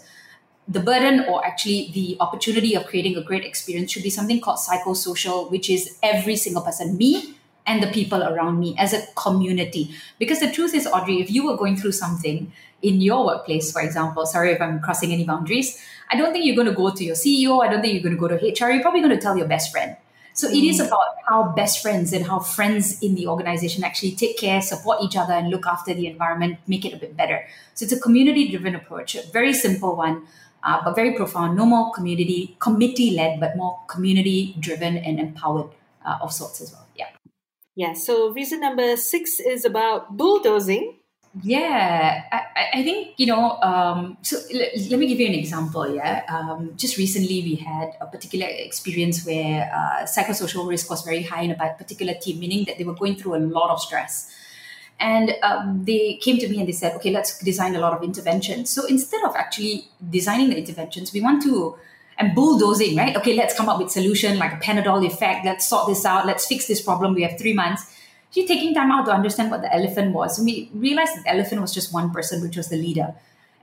the 0.69 0.81
burden 0.81 1.25
or 1.29 1.45
actually 1.45 1.91
the 1.93 2.17
opportunity 2.21 2.75
of 2.75 2.87
creating 2.87 3.17
a 3.17 3.23
great 3.23 3.45
experience 3.45 3.91
should 3.91 4.03
be 4.03 4.11
something 4.11 4.41
called 4.41 4.59
psychosocial, 4.59 5.51
which 5.51 5.69
is 5.69 5.99
every 6.03 6.37
single 6.37 6.63
person, 6.63 6.97
me 6.97 7.35
and 7.67 7.83
the 7.83 7.89
people 7.89 8.23
around 8.23 8.59
me 8.59 8.75
as 8.79 8.93
a 8.93 9.07
community. 9.15 9.95
Because 10.19 10.41
the 10.41 10.51
truth 10.51 10.75
is, 10.75 10.87
Audrey, 10.87 11.21
if 11.21 11.31
you 11.31 11.47
were 11.47 11.57
going 11.57 11.77
through 11.77 11.93
something 11.93 12.53
in 12.81 13.01
your 13.01 13.25
workplace, 13.25 13.73
for 13.73 13.81
example, 13.81 14.27
sorry 14.27 14.53
if 14.53 14.61
I'm 14.61 14.81
crossing 14.81 15.13
any 15.13 15.25
boundaries, 15.25 15.81
I 16.11 16.17
don't 16.17 16.33
think 16.33 16.45
you're 16.45 16.57
going 16.57 16.69
to 16.69 16.75
go 16.75 16.91
to 16.91 17.05
your 17.05 17.15
CEO. 17.15 17.63
I 17.63 17.71
don't 17.71 17.81
think 17.81 17.95
you're 17.95 18.03
going 18.03 18.15
to 18.15 18.21
go 18.21 18.29
to 18.29 18.35
HR. 18.35 18.71
You're 18.71 18.83
probably 18.83 19.01
going 19.01 19.15
to 19.15 19.21
tell 19.21 19.37
your 19.37 19.47
best 19.47 19.73
friend. 19.73 19.97
So 20.35 20.49
it 20.49 20.65
is 20.65 20.81
mm. 20.81 20.87
about 20.87 21.01
how 21.29 21.53
best 21.53 21.83
friends 21.83 22.13
and 22.13 22.27
how 22.27 22.39
friends 22.39 23.03
in 23.03 23.15
the 23.15 23.27
organization 23.27 23.85
actually 23.85 24.13
take 24.13 24.39
care, 24.39 24.63
support 24.63 25.03
each 25.03 25.17
other, 25.17 25.35
and 25.35 25.51
look 25.51 25.67
after 25.67 25.95
the 25.95 26.07
environment, 26.07 26.59
make 26.67 26.85
it 26.85 26.95
a 26.95 26.97
bit 26.97 27.17
better. 27.17 27.45
So 27.75 27.85
it's 27.85 27.93
a 27.93 28.01
community 28.01 28.51
driven 28.51 28.75
approach, 28.75 29.15
a 29.15 29.23
very 29.31 29.53
simple 29.53 29.95
one 29.95 30.27
uh, 30.63 30.81
but 30.85 30.95
very 30.95 31.13
profound. 31.15 31.57
No 31.57 31.67
more 31.67 31.93
community 31.93 32.57
committee 32.59 33.13
led, 33.13 33.41
but 33.41 33.57
more 33.57 33.81
community 33.89 34.55
driven 34.59 34.97
and 34.97 35.19
empowered 35.19 35.71
uh, 36.05 36.19
of 36.21 36.33
sorts 36.33 36.61
as 36.61 36.73
well. 36.73 36.87
Yeah. 36.97 37.09
Yeah. 37.75 37.95
So 37.95 38.33
reason 38.33 38.61
number 38.61 38.97
six 38.97 39.41
is 39.41 39.65
about 39.65 40.17
bulldozing. 40.17 40.99
Yeah, 41.41 42.25
I, 42.31 42.41
I 42.75 42.83
think 42.83 43.15
you 43.17 43.25
know. 43.25 43.59
Um, 43.63 44.19
so 44.21 44.37
let, 44.53 44.77
let, 44.91 45.01
me 45.01 45.07
give 45.07 45.19
you 45.19 45.27
an 45.29 45.33
example. 45.33 45.95
Yeah, 45.95 46.25
um, 46.29 46.75
just 46.77 46.99
recently 46.99 47.41
we 47.41 47.55
had 47.55 47.93
a 48.03 48.07
particular 48.07 48.47
experience 48.47 49.25
where 49.25 49.73
uh, 49.75 50.03
psychosocial 50.03 50.69
risk 50.69 50.91
was 50.91 51.01
very 51.01 51.23
high 51.23 51.41
in 51.41 51.53
a 51.53 51.75
particular 51.79 52.13
team, 52.21 52.39
meaning 52.39 52.67
that 52.67 52.77
they 52.77 52.85
were 52.85 52.95
going 52.95 53.17
through 53.17 53.37
a 53.37 53.41
lot 53.41 53.71
of 53.71 53.81
stress. 53.81 54.31
And 55.03 55.35
um, 55.43 55.85
they 55.85 56.15
came 56.23 56.39
to 56.39 56.49
me 56.49 56.61
and 56.61 56.69
they 56.69 56.73
said, 56.73 56.95
okay, 56.95 57.11
let's 57.11 57.41
design 57.41 57.75
a 57.75 57.81
lot 57.81 57.93
of 57.93 58.05
interventions. 58.05 58.71
So 58.71 58.87
instead 58.87 59.25
of 59.25 59.35
actually 59.35 59.89
designing 60.09 60.51
the 60.51 60.57
interventions, 60.57 61.13
we 61.13 61.21
want 61.21 61.43
to, 61.43 61.77
and 62.19 62.37
bulldozing, 62.37 62.97
right? 62.97 63.17
Okay, 63.17 63.35
let's 63.35 63.57
come 63.57 63.69
up 63.69 63.81
with 63.81 63.91
solution 63.91 64.39
like 64.39 64.53
a 64.53 64.57
Panadol 64.59 65.05
effect. 65.05 65.45
Let's 65.45 65.67
sort 65.67 65.89
this 65.89 66.05
out. 66.05 66.25
Let's 66.25 66.47
fix 66.47 66.69
this 66.69 66.81
problem. 66.81 67.15
We 67.15 67.23
have 67.23 67.37
three 67.37 67.53
months. 67.53 67.93
She's 68.31 68.47
taking 68.47 68.75
time 68.75 68.93
out 68.93 69.05
to 69.07 69.13
understand 69.13 69.51
what 69.51 69.63
the 69.63 69.75
elephant 69.75 70.15
was. 70.15 70.39
And 70.39 70.47
we 70.47 70.71
realized 70.73 71.17
that 71.17 71.25
the 71.25 71.31
elephant 71.31 71.61
was 71.61 71.75
just 71.75 71.93
one 71.93 72.13
person, 72.13 72.41
which 72.41 72.57
was 72.57 72.69
the 72.69 72.77
leader. 72.77 73.13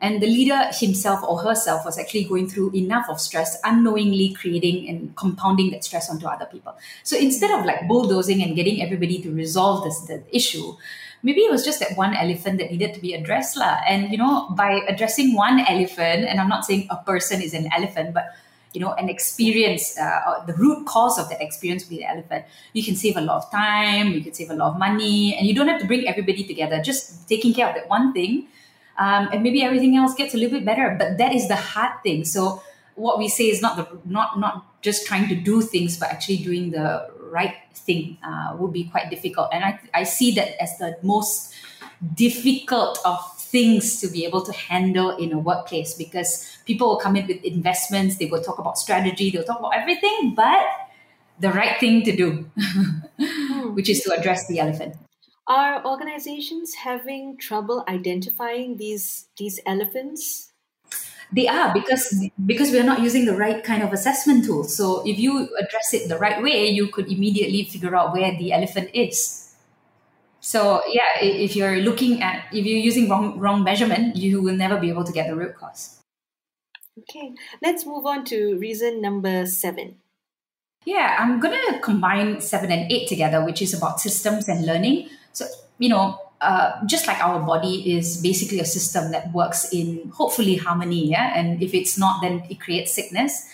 And 0.02 0.22
the 0.22 0.28
leader 0.28 0.62
himself 0.74 1.24
or 1.24 1.40
herself 1.40 1.86
was 1.86 1.98
actually 1.98 2.26
going 2.26 2.50
through 2.50 2.72
enough 2.72 3.10
of 3.10 3.20
stress, 3.22 3.58
unknowingly 3.64 4.34
creating 4.34 4.90
and 4.90 5.16
compounding 5.16 5.72
that 5.72 5.86
stress 5.86 6.10
onto 6.10 6.28
other 6.28 6.46
people. 6.46 6.76
So 7.04 7.18
instead 7.18 7.58
of 7.58 7.66
like 7.66 7.88
bulldozing 7.88 8.44
and 8.44 8.56
getting 8.56 8.82
everybody 8.82 9.22
to 9.22 9.32
resolve 9.32 9.86
this 9.86 10.02
the 10.02 10.24
issue, 10.36 10.76
maybe 11.24 11.42
it 11.42 11.52
was 11.52 11.66
just 11.66 11.80
that 11.80 11.98
one 11.98 12.16
elephant 12.16 12.60
that 12.60 12.72
needed 12.72 12.94
to 12.94 13.00
be 13.00 13.14
addressed. 13.14 13.58
La. 13.58 13.80
And, 13.88 14.12
you 14.12 14.18
know, 14.18 14.50
by 14.52 14.82
addressing 14.88 15.36
one 15.36 15.60
elephant, 15.60 16.26
and 16.26 16.40
I'm 16.40 16.50
not 16.50 16.66
saying 16.66 16.88
a 16.90 16.98
person 16.98 17.42
is 17.42 17.54
an 17.54 17.70
elephant, 17.76 18.14
but 18.14 18.26
you 18.74 18.80
know, 18.80 18.94
an 18.94 19.10
experience, 19.10 19.98
uh, 19.98 20.44
the 20.46 20.54
root 20.54 20.86
cause 20.86 21.18
of 21.18 21.28
that 21.30 21.42
experience 21.42 21.84
with 21.84 21.98
the 21.98 22.06
elephant, 22.06 22.46
you 22.74 22.84
can 22.84 22.96
save 22.96 23.18
a 23.18 23.22
lot 23.22 23.38
of 23.38 23.52
time, 23.52 24.12
you 24.12 24.22
can 24.22 24.34
save 24.34 24.52
a 24.52 24.54
lot 24.54 24.74
of 24.74 24.78
money, 24.78 25.36
and 25.36 25.48
you 25.48 25.56
don't 25.56 25.68
have 25.68 25.82
to 25.82 25.88
bring 25.88 26.08
everybody 26.08 26.44
together. 26.44 26.80
Just 26.82 27.28
taking 27.28 27.54
care 27.54 27.68
of 27.68 27.76
that 27.76 27.90
one 27.90 28.14
thing, 28.14 28.48
um, 29.00 29.30
and 29.34 29.42
maybe 29.42 29.64
everything 29.64 29.96
else 29.96 30.14
gets 30.14 30.36
a 30.36 30.38
little 30.38 30.60
bit 30.60 30.66
better. 30.66 30.96
But 31.00 31.18
that 31.18 31.34
is 31.34 31.48
the 31.48 31.56
hard 31.56 32.04
thing. 32.04 32.26
So 32.26 32.62
what 32.94 33.18
we 33.18 33.28
say 33.28 33.46
is 33.46 33.62
not 33.62 33.76
the 33.76 33.88
not 34.06 34.40
not 34.40 34.82
just 34.84 35.08
trying 35.08 35.28
to 35.30 35.36
do 35.36 35.62
things, 35.62 35.98
but 35.98 36.10
actually 36.10 36.38
doing 36.38 36.70
the 36.70 37.10
right 37.30 37.56
thing 37.76 38.18
uh, 38.24 38.56
would 38.58 38.74
be 38.74 38.86
quite 38.86 39.10
difficult. 39.10 39.50
And 39.54 39.64
I 39.64 39.80
I 39.94 40.04
see 40.04 40.32
that 40.36 40.62
as 40.62 40.78
the 40.78 40.98
most 41.04 41.54
difficult 42.14 43.00
of 43.06 43.20
things 43.40 44.00
to 44.02 44.08
be 44.08 44.26
able 44.26 44.42
to 44.44 44.54
handle 44.54 45.18
in 45.18 45.34
a 45.34 45.40
workplace 45.40 45.94
because 45.94 46.46
people 46.66 46.88
will 46.88 46.98
come 47.00 47.16
in 47.16 47.26
with 47.28 47.44
investments, 47.44 48.18
they 48.18 48.28
will 48.28 48.42
talk 48.42 48.60
about 48.60 48.78
strategy, 48.78 49.32
they'll 49.32 49.44
talk 49.44 49.60
about 49.60 49.76
everything, 49.76 50.34
but 50.36 50.66
the 51.40 51.52
right 51.52 51.80
thing 51.80 52.04
to 52.04 52.16
do, 52.16 52.46
which 53.74 53.90
is 53.90 54.02
to 54.04 54.14
address 54.14 54.48
the 54.48 54.60
elephant. 54.60 54.96
Are 55.48 55.84
organizations 55.84 56.76
having 56.76 57.38
trouble 57.38 57.84
identifying 57.88 58.78
these 58.78 59.28
these 59.38 59.60
elephants? 59.66 60.49
They 61.32 61.48
are 61.48 61.72
because 61.74 62.26
because 62.44 62.72
we're 62.72 62.84
not 62.84 63.02
using 63.02 63.26
the 63.26 63.38
right 63.38 63.64
kind 63.64 63.84
of 63.84 63.94
assessment 63.94 64.46
tool. 64.46 64.64
So 64.64 65.06
if 65.06 65.20
you 65.20 65.50
address 65.58 65.94
it 65.94 66.10
the 66.10 66.18
right 66.18 66.42
way, 66.42 66.68
you 66.68 66.88
could 66.88 67.12
immediately 67.12 67.66
figure 67.66 67.96
out 67.96 68.14
where 68.14 68.36
the 68.36 68.52
elephant 68.52 68.90
is. 68.94 69.54
So 70.40 70.82
yeah, 70.88 71.22
if 71.22 71.56
you're 71.56 71.78
looking 71.78 72.24
at 72.24 72.46
if 72.52 72.66
you're 72.66 72.80
using 72.80 73.10
wrong 73.10 73.38
wrong 73.38 73.64
measurement, 73.64 74.16
you 74.16 74.42
will 74.42 74.56
never 74.56 74.80
be 74.80 74.90
able 74.90 75.04
to 75.04 75.12
get 75.12 75.28
the 75.28 75.36
root 75.36 75.56
cause. 75.56 76.02
Okay, 76.98 77.34
let's 77.62 77.86
move 77.86 78.06
on 78.06 78.26
to 78.26 78.58
reason 78.58 79.02
number 79.02 79.46
seven. 79.46 79.98
Yeah, 80.86 81.16
I'm 81.20 81.40
gonna 81.40 81.80
combine 81.80 82.42
seven 82.42 82.72
and 82.72 82.92
eight 82.92 83.08
together, 83.08 83.46
which 83.46 83.62
is 83.62 83.74
about 83.74 84.00
systems 84.00 84.48
and 84.48 84.66
learning. 84.66 85.10
So 85.34 85.46
you 85.78 85.90
know, 85.90 86.20
uh, 86.42 86.86
just 86.86 87.08
like 87.08 87.20
our 87.20 87.40
body 87.40 87.96
is 87.96 88.22
basically 88.22 88.60
a 88.60 88.66
system 88.66 89.12
that 89.12 89.32
works 89.34 89.74
in 89.74 90.10
hopefully 90.10 90.56
harmony, 90.56 91.10
yeah, 91.10 91.34
and 91.36 91.62
if 91.62 91.74
it's 91.74 91.98
not, 91.98 92.22
then 92.22 92.44
it 92.50 92.60
creates 92.60 92.94
sickness. 92.94 93.48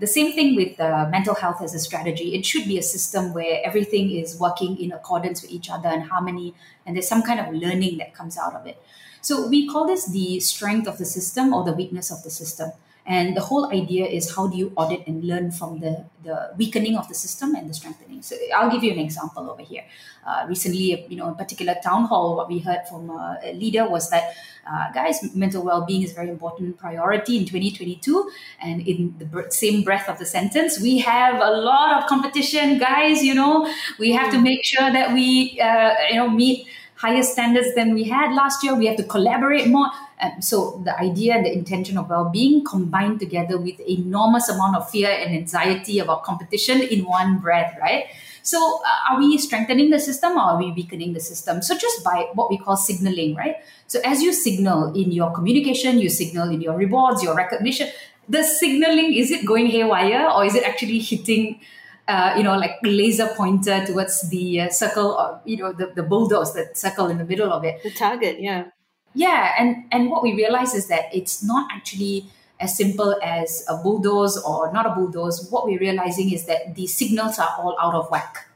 The 0.00 0.06
same 0.06 0.32
thing 0.32 0.56
with 0.56 0.80
uh, 0.80 1.06
mental 1.10 1.34
health 1.34 1.60
as 1.62 1.74
a 1.74 1.78
strategy. 1.78 2.34
It 2.34 2.46
should 2.46 2.64
be 2.64 2.78
a 2.78 2.82
system 2.82 3.34
where 3.34 3.60
everything 3.62 4.10
is 4.10 4.40
working 4.40 4.80
in 4.80 4.90
accordance 4.90 5.42
with 5.42 5.50
each 5.50 5.70
other 5.70 5.88
and 5.88 6.04
harmony, 6.04 6.54
and 6.84 6.96
there's 6.96 7.08
some 7.08 7.22
kind 7.22 7.38
of 7.38 7.52
learning 7.54 7.98
that 7.98 8.14
comes 8.14 8.36
out 8.38 8.54
of 8.54 8.66
it. 8.66 8.82
So 9.20 9.46
we 9.46 9.68
call 9.68 9.86
this 9.86 10.06
the 10.06 10.40
strength 10.40 10.88
of 10.88 10.98
the 10.98 11.04
system 11.04 11.54
or 11.54 11.62
the 11.62 11.72
weakness 11.72 12.10
of 12.10 12.22
the 12.24 12.30
system. 12.30 12.72
And 13.04 13.36
the 13.36 13.40
whole 13.40 13.72
idea 13.72 14.06
is 14.06 14.36
how 14.36 14.46
do 14.46 14.56
you 14.56 14.72
audit 14.76 15.06
and 15.08 15.24
learn 15.24 15.50
from 15.50 15.80
the, 15.80 16.04
the 16.22 16.52
weakening 16.56 16.96
of 16.96 17.08
the 17.08 17.14
system 17.14 17.54
and 17.56 17.68
the 17.68 17.74
strengthening. 17.74 18.22
So 18.22 18.36
I'll 18.54 18.70
give 18.70 18.84
you 18.84 18.92
an 18.92 18.98
example 18.98 19.50
over 19.50 19.62
here. 19.62 19.82
Uh, 20.24 20.46
recently, 20.48 21.04
you 21.08 21.16
know, 21.16 21.30
a 21.30 21.34
particular 21.34 21.74
town 21.82 22.04
hall, 22.04 22.36
what 22.36 22.48
we 22.48 22.60
heard 22.60 22.86
from 22.88 23.10
a 23.10 23.52
leader 23.54 23.88
was 23.88 24.08
that, 24.10 24.36
uh, 24.70 24.92
guys, 24.92 25.34
mental 25.34 25.64
well-being 25.64 26.02
is 26.02 26.12
very 26.12 26.28
important 26.28 26.78
priority 26.78 27.36
in 27.36 27.44
2022. 27.44 28.30
And 28.60 28.86
in 28.86 29.16
the 29.18 29.46
same 29.50 29.82
breath 29.82 30.08
of 30.08 30.20
the 30.20 30.26
sentence, 30.26 30.80
we 30.80 30.98
have 30.98 31.40
a 31.40 31.50
lot 31.50 32.00
of 32.00 32.08
competition, 32.08 32.78
guys. 32.78 33.24
You 33.24 33.34
know, 33.34 33.68
we 33.98 34.12
have 34.12 34.30
to 34.30 34.40
make 34.40 34.64
sure 34.64 34.92
that 34.92 35.12
we, 35.12 35.60
uh, 35.60 35.94
you 36.08 36.16
know, 36.16 36.30
meet 36.30 36.68
higher 36.94 37.22
standards 37.24 37.74
than 37.74 37.94
we 37.94 38.04
had 38.04 38.32
last 38.32 38.62
year. 38.62 38.76
We 38.76 38.86
have 38.86 38.96
to 38.96 39.02
collaborate 39.02 39.66
more. 39.66 39.88
And 40.22 40.44
so 40.44 40.80
the 40.84 40.98
idea 40.98 41.34
and 41.34 41.44
the 41.44 41.52
intention 41.52 41.98
of 41.98 42.08
well-being 42.08 42.64
combined 42.64 43.18
together 43.18 43.58
with 43.58 43.80
enormous 43.80 44.48
amount 44.48 44.76
of 44.76 44.88
fear 44.88 45.10
and 45.10 45.34
anxiety 45.34 45.98
about 45.98 46.22
competition 46.22 46.80
in 46.80 47.04
one 47.04 47.38
breath, 47.38 47.76
right? 47.80 48.04
So 48.44 48.80
uh, 48.86 49.10
are 49.10 49.18
we 49.18 49.36
strengthening 49.38 49.90
the 49.90 49.98
system 49.98 50.32
or 50.32 50.42
are 50.42 50.58
we 50.58 50.70
weakening 50.70 51.12
the 51.12 51.20
system? 51.20 51.60
So 51.60 51.76
just 51.76 52.04
by 52.04 52.28
what 52.34 52.50
we 52.50 52.58
call 52.58 52.76
signaling, 52.76 53.34
right? 53.34 53.56
So 53.88 54.00
as 54.04 54.22
you 54.22 54.32
signal 54.32 54.94
in 54.94 55.10
your 55.10 55.32
communication, 55.32 55.98
you 55.98 56.08
signal 56.08 56.50
in 56.50 56.60
your 56.60 56.76
rewards, 56.76 57.22
your 57.22 57.34
recognition, 57.34 57.88
the 58.28 58.44
signaling, 58.44 59.14
is 59.14 59.32
it 59.32 59.44
going 59.44 59.66
haywire 59.66 60.28
or 60.30 60.44
is 60.44 60.54
it 60.54 60.62
actually 60.62 61.00
hitting 61.00 61.60
uh, 62.08 62.34
you 62.36 62.42
know, 62.42 62.56
like 62.58 62.78
laser 62.82 63.28
pointer 63.36 63.86
towards 63.86 64.28
the 64.28 64.60
uh, 64.60 64.68
circle, 64.70 65.12
or, 65.12 65.40
you 65.44 65.56
know, 65.56 65.72
the, 65.72 65.92
the 65.94 66.02
bulldoze, 66.02 66.52
that 66.52 66.76
circle 66.76 67.06
in 67.06 67.16
the 67.16 67.24
middle 67.24 67.52
of 67.52 67.64
it. 67.64 67.80
The 67.84 67.92
target, 67.92 68.40
yeah. 68.40 68.64
Yeah, 69.14 69.54
and 69.58 69.84
and 69.92 70.10
what 70.10 70.22
we 70.22 70.32
realize 70.34 70.74
is 70.74 70.88
that 70.88 71.14
it's 71.14 71.42
not 71.42 71.70
actually 71.72 72.26
as 72.60 72.76
simple 72.76 73.18
as 73.22 73.64
a 73.68 73.76
bulldoze 73.76 74.38
or 74.38 74.72
not 74.72 74.86
a 74.86 74.90
bulldoze. 74.90 75.48
What 75.50 75.66
we're 75.66 75.80
realizing 75.80 76.32
is 76.32 76.46
that 76.46 76.74
the 76.74 76.86
signals 76.86 77.38
are 77.38 77.54
all 77.58 77.76
out 77.80 77.94
of 77.94 78.10
whack. 78.10 78.48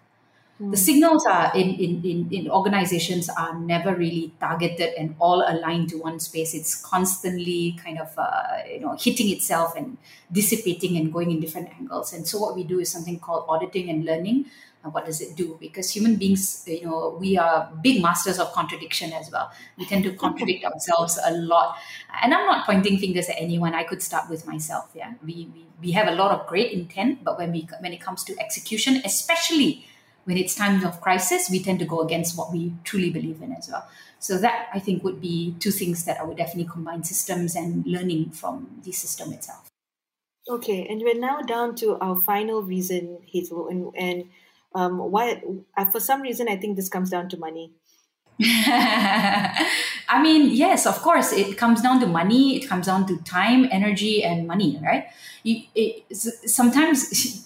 Mm. 0.61 0.71
The 0.71 0.77
signals 0.77 1.27
are 1.27 1.53
in, 1.55 1.69
in, 1.75 2.05
in, 2.05 2.29
in 2.33 2.51
organizations 2.51 3.29
are 3.29 3.59
never 3.59 3.95
really 3.95 4.33
targeted 4.41 4.95
and 4.97 5.15
all 5.19 5.45
aligned 5.47 5.91
to 5.91 5.99
one 5.99 6.19
space. 6.19 6.55
It's 6.55 6.75
constantly 6.75 7.79
kind 7.85 7.99
of 7.99 8.13
uh, 8.17 8.65
you 8.71 8.81
know 8.81 8.97
hitting 8.99 9.31
itself 9.31 9.77
and 9.77 9.99
dissipating 10.33 10.97
and 10.97 11.13
going 11.13 11.31
in 11.31 11.41
different 11.41 11.69
angles. 11.79 12.13
And 12.13 12.27
so 12.27 12.39
what 12.39 12.57
we 12.57 12.65
do 12.65 12.81
is 12.81 12.91
something 12.91 13.19
called 13.19 13.45
auditing 13.49 13.91
and 13.91 14.05
learning. 14.05 14.47
And 14.83 14.95
what 14.95 15.05
does 15.05 15.21
it 15.21 15.37
do? 15.37 15.59
Because 15.61 15.91
human 15.91 16.15
beings, 16.15 16.65
you 16.67 16.85
know, 16.85 17.17
we 17.21 17.37
are 17.37 17.71
big 17.83 18.01
masters 18.01 18.39
of 18.39 18.53
contradiction 18.53 19.13
as 19.13 19.31
well. 19.31 19.51
We 19.77 19.85
tend 19.85 20.05
to 20.05 20.13
contradict 20.25 20.65
ourselves 20.65 21.19
a 21.23 21.33
lot. 21.33 21.77
And 22.23 22.33
I'm 22.33 22.47
not 22.47 22.65
pointing 22.65 22.97
fingers 22.99 23.29
at 23.29 23.37
anyone. 23.37 23.75
I 23.75 23.83
could 23.83 24.01
start 24.01 24.31
with 24.31 24.47
myself. 24.47 24.91
Yeah, 24.95 25.15
we 25.23 25.51
we, 25.53 25.67
we 25.83 25.93
have 25.93 26.09
a 26.09 26.13
lot 26.13 26.31
of 26.31 26.47
great 26.47 26.73
intent, 26.73 27.25
but 27.25 27.37
when 27.37 27.53
we 27.53 27.69
when 27.81 27.93
it 27.93 28.01
comes 28.01 28.25
to 28.25 28.41
execution, 28.41 29.03
especially 29.05 29.87
when 30.27 30.37
it's 30.37 30.55
times 30.55 30.85
of 30.85 31.01
crisis, 31.01 31.49
we 31.49 31.63
tend 31.63 31.79
to 31.79 31.85
go 31.85 32.01
against 32.01 32.37
what 32.37 32.53
we 32.53 32.75
truly 32.83 33.11
believe 33.11 33.41
in 33.41 33.53
as 33.53 33.69
well. 33.71 33.89
So 34.19 34.39
that 34.39 34.67
I 34.75 34.81
think 34.81 35.05
would 35.05 35.21
be 35.21 35.55
two 35.61 35.71
things 35.71 36.05
that 36.05 36.21
I 36.21 36.25
would 36.25 36.37
definitely 36.37 36.71
combine 36.71 37.05
systems 37.05 37.55
and 37.55 37.87
learning 37.87 38.31
from 38.31 38.81
the 38.83 38.91
system 38.91 39.33
itself. 39.33 39.69
Okay, 40.49 40.87
and 40.89 41.01
we're 41.01 41.19
now 41.19 41.43
down 41.43 41.77
to 41.77 41.97
our 41.99 42.17
final 42.21 42.63
reason, 42.63 43.19
Hetal, 43.33 43.71
and 43.71 43.93
and 43.97 44.25
um, 44.75 44.99
why? 44.99 45.43
Uh, 45.77 45.85
for 45.87 46.01
some 46.01 46.23
reason, 46.23 46.49
I 46.49 46.57
think 46.57 46.77
this 46.77 46.89
comes 46.89 47.11
down 47.11 47.29
to 47.31 47.37
money. 47.37 47.73
I 48.43 50.23
mean, 50.23 50.51
yes, 50.51 50.87
of 50.87 51.01
course, 51.03 51.33
it 51.33 51.57
comes 51.57 51.83
down 51.83 52.01
to 52.01 52.07
money. 52.07 52.57
It 52.57 52.69
comes 52.69 52.87
down 52.87 53.07
to 53.07 53.17
time, 53.23 53.69
energy, 53.71 54.23
and 54.25 54.47
money, 54.47 54.79
right? 54.83 55.07
You, 55.43 55.63
it, 55.75 56.05
sometimes 56.15 57.46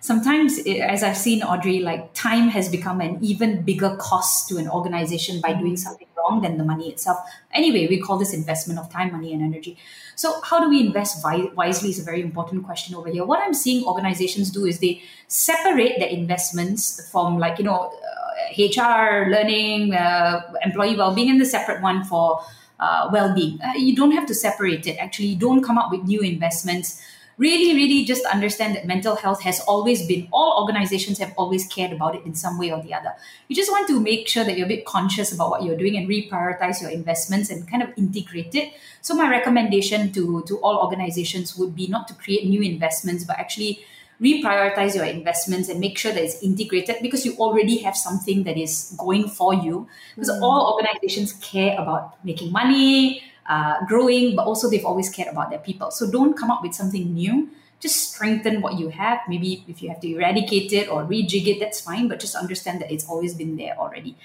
sometimes 0.00 0.58
as 0.66 1.02
i've 1.02 1.16
seen 1.16 1.42
audrey 1.42 1.80
like 1.80 2.12
time 2.14 2.48
has 2.48 2.68
become 2.68 3.00
an 3.00 3.18
even 3.22 3.62
bigger 3.62 3.96
cost 3.96 4.48
to 4.48 4.56
an 4.56 4.68
organization 4.68 5.40
by 5.40 5.52
doing 5.52 5.74
mm-hmm. 5.74 5.76
something 5.76 6.08
wrong 6.28 6.42
than 6.42 6.58
the 6.58 6.64
money 6.64 6.90
itself. 6.90 7.18
Anyway 7.52 7.86
we 7.88 8.00
call 8.00 8.18
this 8.18 8.34
investment 8.34 8.78
of 8.78 8.90
time 8.90 9.12
money 9.12 9.32
and 9.32 9.42
energy. 9.42 9.78
So 10.16 10.40
how 10.42 10.60
do 10.60 10.68
we 10.68 10.80
invest 10.80 11.24
wisely 11.24 11.90
is 11.90 11.98
a 12.00 12.02
very 12.02 12.20
important 12.22 12.64
question 12.64 12.94
over 12.94 13.08
here. 13.08 13.24
What 13.24 13.40
i'm 13.40 13.54
seeing 13.54 13.84
organizations 13.84 14.50
do 14.50 14.64
is 14.66 14.80
they 14.80 15.02
separate 15.28 15.98
their 15.98 16.08
investments 16.08 17.10
from 17.10 17.38
like 17.38 17.58
you 17.58 17.64
know 17.64 17.92
uh, 18.08 18.64
hr 18.64 19.30
learning 19.30 19.94
uh, 19.94 20.40
employee 20.64 20.96
well-being 20.96 21.30
and 21.30 21.40
the 21.40 21.46
separate 21.46 21.82
one 21.82 22.04
for 22.04 22.40
uh, 22.80 23.08
well-being. 23.12 23.60
Uh, 23.60 23.72
you 23.76 23.94
don't 23.94 24.12
have 24.12 24.26
to 24.26 24.34
separate 24.34 24.86
it. 24.86 24.96
Actually 24.98 25.26
you 25.26 25.36
don't 25.36 25.62
come 25.62 25.78
up 25.78 25.90
with 25.90 26.04
new 26.04 26.20
investments 26.20 27.02
really, 27.38 27.74
really 27.74 28.04
just 28.04 28.24
understand 28.26 28.74
that 28.74 28.86
mental 28.86 29.16
health 29.16 29.42
has 29.42 29.60
always 29.60 30.06
been, 30.06 30.28
all 30.32 30.60
organizations 30.60 31.18
have 31.18 31.32
always 31.38 31.66
cared 31.68 31.92
about 31.92 32.16
it 32.16 32.24
in 32.26 32.34
some 32.34 32.58
way 32.58 32.70
or 32.70 32.82
the 32.82 32.92
other. 32.92 33.14
You 33.46 33.56
just 33.56 33.70
want 33.70 33.86
to 33.88 34.00
make 34.00 34.28
sure 34.28 34.44
that 34.44 34.58
you're 34.58 34.66
a 34.66 34.68
bit 34.68 34.84
conscious 34.84 35.32
about 35.32 35.50
what 35.50 35.62
you're 35.62 35.76
doing 35.76 35.96
and 35.96 36.08
reprioritize 36.08 36.82
your 36.82 36.90
investments 36.90 37.48
and 37.48 37.68
kind 37.70 37.82
of 37.82 37.90
integrate 37.96 38.54
it. 38.54 38.74
So, 39.00 39.14
my 39.14 39.30
recommendation 39.30 40.12
to, 40.12 40.42
to 40.48 40.58
all 40.58 40.84
organizations 40.84 41.56
would 41.56 41.74
be 41.74 41.86
not 41.86 42.08
to 42.08 42.14
create 42.14 42.46
new 42.46 42.60
investments, 42.60 43.24
but 43.24 43.38
actually 43.38 43.84
reprioritize 44.20 44.96
your 44.96 45.04
investments 45.04 45.68
and 45.68 45.78
make 45.78 45.96
sure 45.96 46.12
that 46.12 46.22
it's 46.22 46.42
integrated 46.42 46.96
because 47.00 47.24
you 47.24 47.34
already 47.36 47.78
have 47.78 47.96
something 47.96 48.42
that 48.42 48.56
is 48.58 48.94
going 48.98 49.28
for 49.28 49.54
you. 49.54 49.86
Because 50.16 50.30
mm. 50.30 50.42
all 50.42 50.74
organizations 50.74 51.34
care 51.34 51.78
about 51.78 52.16
making 52.24 52.50
money, 52.50 53.22
uh, 53.48 53.84
growing, 53.86 54.36
but 54.36 54.46
also 54.46 54.68
they've 54.68 54.84
always 54.84 55.08
cared 55.10 55.28
about 55.28 55.50
their 55.50 55.58
people. 55.58 55.90
So 55.90 56.10
don't 56.10 56.36
come 56.36 56.50
up 56.50 56.62
with 56.62 56.74
something 56.74 57.14
new. 57.14 57.48
Just 57.80 58.12
strengthen 58.12 58.60
what 58.60 58.78
you 58.78 58.88
have. 58.90 59.20
Maybe 59.28 59.64
if 59.68 59.82
you 59.82 59.88
have 59.88 60.00
to 60.00 60.08
eradicate 60.08 60.72
it 60.72 60.88
or 60.90 61.04
rejig 61.04 61.46
it, 61.46 61.60
that's 61.60 61.80
fine. 61.80 62.08
But 62.08 62.20
just 62.20 62.34
understand 62.34 62.80
that 62.80 62.92
it's 62.92 63.08
always 63.08 63.34
been 63.34 63.56
there 63.56 63.76
already. 63.78 64.16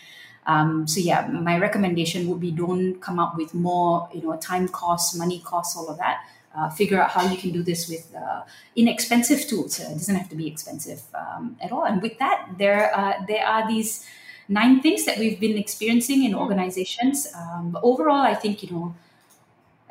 Um, 0.45 0.87
so 0.87 0.99
yeah, 0.99 1.27
my 1.27 1.57
recommendation 1.57 2.27
would 2.27 2.41
be 2.41 2.51
don't 2.51 2.99
come 2.99 3.19
up 3.19 3.37
with 3.37 3.53
more, 3.53 4.09
you 4.13 4.21
know, 4.21 4.35
time 4.37 4.67
costs, 4.67 5.15
money 5.15 5.39
costs, 5.39 5.77
all 5.77 5.87
of 5.87 5.97
that. 5.97 6.25
Uh, 6.55 6.69
figure 6.69 7.01
out 7.01 7.09
how 7.09 7.27
you 7.27 7.35
can 7.35 7.51
do 7.51 7.63
this 7.63 7.89
with 7.89 8.13
uh, 8.15 8.43
inexpensive 8.75 9.47
tools. 9.47 9.79
Uh, 9.79 9.85
it 9.89 9.93
doesn't 9.93 10.15
have 10.15 10.29
to 10.29 10.35
be 10.35 10.47
expensive 10.47 11.01
um, 11.15 11.57
at 11.61 11.71
all. 11.71 11.83
And 11.83 11.99
with 11.99 12.19
that, 12.19 12.47
there 12.59 12.95
uh, 12.95 13.25
there 13.27 13.43
are 13.43 13.67
these 13.67 14.05
nine 14.47 14.81
things 14.81 15.05
that 15.05 15.17
we've 15.17 15.39
been 15.39 15.57
experiencing 15.57 16.23
in 16.25 16.35
organizations. 16.35 17.27
Um, 17.35 17.71
but 17.71 17.81
overall, 17.83 18.21
I 18.21 18.35
think 18.35 18.61
you 18.61 18.69
know 18.69 18.95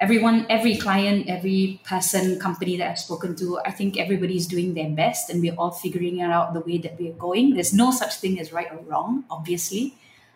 everyone, 0.03 0.45
every 0.51 0.77
client, 0.77 1.29
every 1.29 1.81
person, 1.85 2.39
company 2.41 2.77
that 2.77 2.91
I've 2.91 2.99
spoken 2.99 3.37
to, 3.37 3.61
I 3.65 3.71
think 3.71 3.97
everybody's 3.97 4.49
doing 4.49 4.75
their 4.75 4.91
best 4.91 5.31
and 5.31 5.41
we're 5.41 5.55
all 5.55 5.71
figuring 5.71 6.21
out 6.21 6.55
the 6.55 6.61
way 6.61 6.79
that 6.79 6.99
we're 6.99 7.13
going. 7.15 7.55
There's 7.55 7.73
no 7.73 7.93
such 7.93 8.17
thing 8.17 8.41
as 8.41 8.53
right 8.53 8.67
or 8.73 8.79
wrong, 8.79 9.25
obviously. 9.31 9.95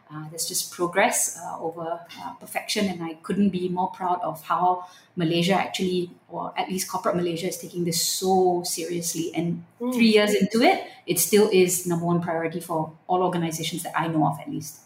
Uh, 0.09 0.29
there's 0.31 0.47
just 0.47 0.71
progress 0.71 1.37
uh, 1.37 1.59
over 1.59 1.99
uh, 2.23 2.35
perfection, 2.35 2.87
and 2.87 3.03
I 3.03 3.15
couldn't 3.27 3.49
be 3.49 3.69
more 3.69 3.91
proud 3.91 4.21
of 4.23 4.41
how 4.45 4.87
Malaysia 5.17 5.55
actually, 5.55 6.13
or 6.29 6.55
at 6.57 6.69
least 6.69 6.89
corporate 6.89 7.17
Malaysia, 7.17 7.49
is 7.49 7.59
taking 7.59 7.83
this 7.83 8.01
so 8.07 8.63
seriously. 8.65 9.33
And 9.35 9.65
mm. 9.81 9.93
three 9.93 10.15
years 10.15 10.33
into 10.33 10.63
it, 10.63 10.87
it 11.09 11.19
still 11.19 11.51
is 11.53 11.89
number 11.89 12.07
one 12.07 12.23
priority 12.23 12.61
for 12.61 12.93
all 13.09 13.25
organizations 13.25 13.83
that 13.83 13.99
I 13.99 14.07
know 14.07 14.29
of, 14.29 14.39
at 14.39 14.49
least. 14.49 14.79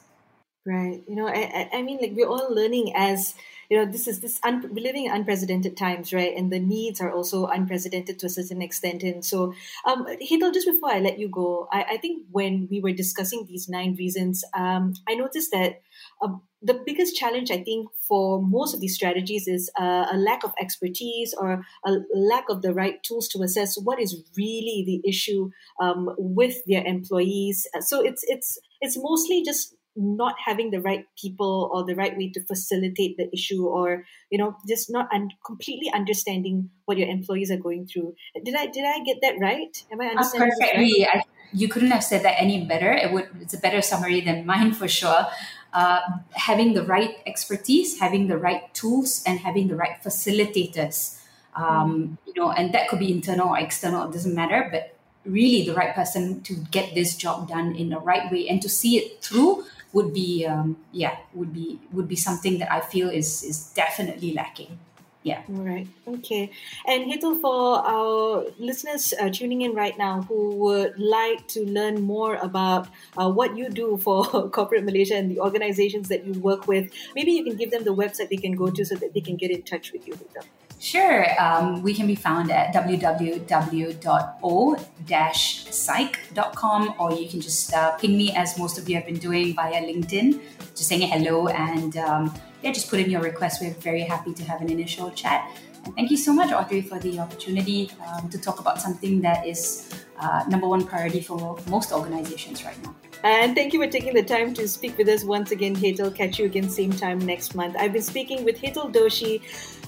Right. 0.64 1.02
You 1.06 1.16
know, 1.16 1.28
I, 1.28 1.68
I 1.70 1.82
mean, 1.82 1.98
like 2.00 2.12
we're 2.14 2.28
all 2.28 2.48
learning 2.48 2.94
as 2.96 3.34
you 3.70 3.78
know 3.78 3.90
this 3.90 4.06
is 4.09 4.20
this 4.20 4.40
un- 4.42 4.68
we're 4.72 4.83
living 4.83 5.06
in 5.06 5.12
unprecedented 5.12 5.76
times 5.76 6.12
right? 6.12 6.37
And 6.37 6.52
the 6.52 6.59
needs 6.59 7.00
are 7.00 7.12
also 7.12 7.46
unprecedented 7.46 8.18
to 8.18 8.26
a 8.26 8.28
certain 8.30 8.62
extent. 8.62 9.02
And 9.02 9.24
so 9.24 9.54
um 9.87 10.06
Hetal, 10.06 10.52
just 10.52 10.66
before 10.66 10.90
i 10.92 10.98
let 10.98 11.18
you 11.18 11.28
go 11.28 11.68
I, 11.72 11.85
I 11.92 11.96
think 11.96 12.26
when 12.30 12.68
we 12.70 12.80
were 12.80 12.92
discussing 12.92 13.46
these 13.46 13.68
nine 13.68 13.94
reasons 13.98 14.44
um 14.54 14.94
i 15.09 15.14
noticed 15.14 15.50
that 15.52 15.80
um, 16.22 16.42
the 16.62 16.74
biggest 16.85 17.16
challenge 17.16 17.50
i 17.50 17.62
think 17.62 17.88
for 18.09 18.42
most 18.42 18.74
of 18.74 18.80
these 18.80 18.94
strategies 18.94 19.46
is 19.46 19.70
uh, 19.78 20.06
a 20.12 20.16
lack 20.16 20.44
of 20.44 20.52
expertise 20.61 21.35
or 21.38 21.64
a 21.87 21.96
lack 22.14 22.44
of 22.48 22.62
the 22.62 22.74
right 22.74 23.02
tools 23.02 23.28
to 23.28 23.42
assess 23.42 23.78
what 23.78 24.00
is 24.00 24.22
really 24.37 24.83
the 24.87 25.09
issue 25.09 25.50
um, 25.80 26.11
with 26.18 26.56
their 26.66 26.85
employees. 26.85 27.66
So 27.80 28.00
it's 28.02 28.22
it's 28.26 28.59
it's 28.80 28.96
mostly 28.98 29.42
just 29.44 29.74
not 29.96 30.35
having 30.44 30.70
the 30.70 30.81
right 30.81 31.07
people 31.20 31.68
or 31.72 31.85
the 31.85 31.94
right 31.94 32.16
way 32.16 32.31
to 32.31 32.40
facilitate 32.44 33.16
the 33.16 33.29
issue 33.33 33.66
or 33.66 34.05
you 34.31 34.38
know 34.38 34.57
just 34.68 34.90
not 34.90 35.09
un- 35.12 35.31
completely 35.44 35.90
understanding 35.92 36.70
what 36.85 36.96
your 36.96 37.09
employees 37.09 37.50
are 37.50 37.57
going 37.57 37.87
through. 37.87 38.14
Did 38.44 38.55
i 38.55 38.66
did 38.66 38.85
i 38.85 39.03
get 39.05 39.18
that 39.22 39.35
right? 39.40 39.85
Am 39.92 40.00
i 40.00 40.07
understanding 40.07 40.50
perfectly 40.59 41.07
right? 41.07 41.18
I, 41.18 41.24
you 41.53 41.68
couldn't 41.68 41.90
have 41.90 42.05
said 42.05 42.22
that 42.24 42.40
any 42.40 42.64
better. 42.64 42.92
It 42.92 43.12
would 43.12 43.29
it's 43.40 43.55
a 43.55 43.59
better 43.59 43.83
summary 43.83 44.20
than 44.20 44.46
mine 44.46 44.72
for 44.72 44.88
sure. 44.88 45.26
Uh, 45.72 46.00
having 46.33 46.74
the 46.74 46.83
right 46.83 47.18
expertise 47.26 48.00
having 48.00 48.26
the 48.26 48.37
right 48.37 48.74
tools 48.74 49.22
and 49.24 49.38
having 49.38 49.68
the 49.68 49.76
right 49.76 50.03
facilitators 50.03 51.20
um, 51.55 52.18
you 52.26 52.35
know 52.35 52.50
and 52.50 52.74
that 52.74 52.88
could 52.88 52.98
be 52.98 53.12
internal 53.12 53.50
or 53.50 53.59
external 53.59 54.09
it 54.09 54.12
doesn't 54.12 54.35
matter 54.35 54.68
but 54.72 54.96
really 55.24 55.64
the 55.64 55.74
right 55.74 55.94
person 55.94 56.40
to 56.42 56.55
get 56.72 56.94
this 56.94 57.16
job 57.16 57.48
done 57.48 57.74
in 57.76 57.90
the 57.90 57.98
right 57.98 58.33
way 58.33 58.48
and 58.48 58.61
to 58.62 58.68
see 58.68 58.96
it 58.98 59.22
through 59.22 59.64
would 59.92 60.12
be 60.12 60.46
um, 60.46 60.76
yeah 60.92 61.16
would 61.35 61.53
be 61.53 61.79
would 61.92 62.09
be 62.09 62.16
something 62.16 62.59
that 62.59 62.72
I 62.72 62.81
feel 62.81 63.09
is 63.11 63.42
is 63.42 63.72
definitely 63.74 64.33
lacking. 64.33 64.79
Yeah. 65.22 65.42
Right. 65.48 65.87
Okay. 66.09 66.50
And 66.87 67.12
Hetal, 67.12 67.38
for 67.42 67.85
our 67.87 68.46
listeners 68.59 69.12
uh, 69.20 69.29
tuning 69.29 69.61
in 69.61 69.74
right 69.74 69.96
now 69.98 70.22
who 70.22 70.57
would 70.57 70.98
like 70.98 71.46
to 71.48 71.66
learn 71.66 72.00
more 72.00 72.37
about 72.37 72.88
uh, 73.18 73.31
what 73.31 73.55
you 73.55 73.68
do 73.68 73.98
for 73.98 74.24
corporate 74.50 74.85
Malaysia 74.85 75.16
and 75.16 75.31
the 75.31 75.38
organizations 75.40 76.09
that 76.09 76.24
you 76.24 76.33
work 76.40 76.66
with, 76.66 76.90
maybe 77.14 77.33
you 77.33 77.44
can 77.44 77.57
give 77.57 77.70
them 77.70 77.85
the 77.85 77.94
website 77.94 78.31
they 78.31 78.37
can 78.37 78.53
go 78.53 78.70
to 78.70 78.83
so 78.83 78.94
that 78.94 79.12
they 79.12 79.20
can 79.20 79.37
get 79.37 79.50
in 79.50 79.62
touch 79.62 79.92
with 79.92 80.09
you. 80.09 80.14
Hetal. 80.14 80.46
Sure. 80.80 81.26
Um, 81.38 81.82
we 81.82 81.92
can 81.92 82.06
be 82.06 82.14
found 82.14 82.50
at 82.50 82.72
www.o-psych.com 82.72 83.34
or 86.98 87.12
you 87.12 87.28
can 87.28 87.42
just 87.42 87.74
uh, 87.74 87.94
ping 87.98 88.16
me 88.16 88.34
as 88.34 88.58
most 88.58 88.78
of 88.78 88.88
you 88.88 88.96
have 88.96 89.04
been 89.04 89.18
doing 89.18 89.54
via 89.54 89.82
LinkedIn, 89.82 90.40
just 90.74 90.88
saying 90.88 91.06
hello 91.06 91.48
and 91.48 91.98
um, 91.98 92.34
yeah, 92.62 92.72
just 92.72 92.88
put 92.88 92.98
in 92.98 93.10
your 93.10 93.20
request. 93.20 93.60
We're 93.60 93.74
very 93.74 94.04
happy 94.04 94.32
to 94.32 94.42
have 94.44 94.62
an 94.62 94.70
initial 94.70 95.10
chat. 95.10 95.54
And 95.84 95.94
thank 95.94 96.10
you 96.10 96.16
so 96.16 96.32
much, 96.32 96.50
Audrey, 96.50 96.80
for 96.80 96.98
the 96.98 97.18
opportunity 97.18 97.90
um, 98.08 98.30
to 98.30 98.38
talk 98.38 98.58
about 98.58 98.80
something 98.80 99.20
that 99.20 99.46
is 99.46 99.86
uh, 100.20 100.44
number 100.48 100.68
one 100.68 100.87
priority 100.87 101.20
for 101.20 101.59
most 101.68 101.92
organizations 101.92 102.64
right 102.64 102.80
now. 102.83 102.94
And 103.22 103.54
thank 103.54 103.74
you 103.74 103.83
for 103.83 103.90
taking 103.90 104.14
the 104.14 104.22
time 104.22 104.54
to 104.54 104.66
speak 104.66 104.96
with 104.96 105.09
us 105.09 105.24
once 105.24 105.50
again, 105.50 105.76
Hetal. 105.76 106.14
Catch 106.14 106.38
you 106.38 106.46
again 106.46 106.70
same 106.70 106.92
time 106.92 107.18
next 107.18 107.54
month. 107.54 107.76
I've 107.78 107.92
been 107.92 108.02
speaking 108.02 108.44
with 108.44 108.59
Hetal 108.59 108.92
Doshi 108.92 109.42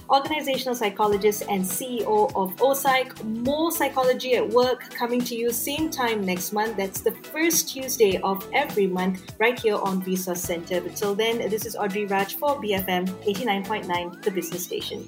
organizational 0.09 0.75
psychologist 0.75 1.43
and 1.49 1.63
CEO 1.63 2.31
of 2.35 2.55
OPsych. 2.57 3.23
More 3.45 3.71
psychology 3.71 4.35
at 4.35 4.47
work 4.47 4.89
coming 4.93 5.21
to 5.21 5.35
you 5.35 5.51
same 5.51 5.89
time 5.89 6.25
next 6.25 6.53
month. 6.53 6.77
That's 6.77 7.01
the 7.01 7.11
first 7.11 7.69
Tuesday 7.69 8.17
of 8.21 8.47
every 8.53 8.87
month, 8.87 9.33
right 9.39 9.57
here 9.57 9.77
on 9.77 10.01
Resource 10.01 10.41
Center. 10.41 10.81
But 10.81 10.95
till 10.95 11.15
then, 11.15 11.49
this 11.49 11.65
is 11.65 11.75
Audrey 11.75 12.05
Raj 12.05 12.35
for 12.35 12.61
BFM 12.61 13.07
89.9, 13.23 14.21
the 14.21 14.31
business 14.31 14.63
station. 14.63 15.07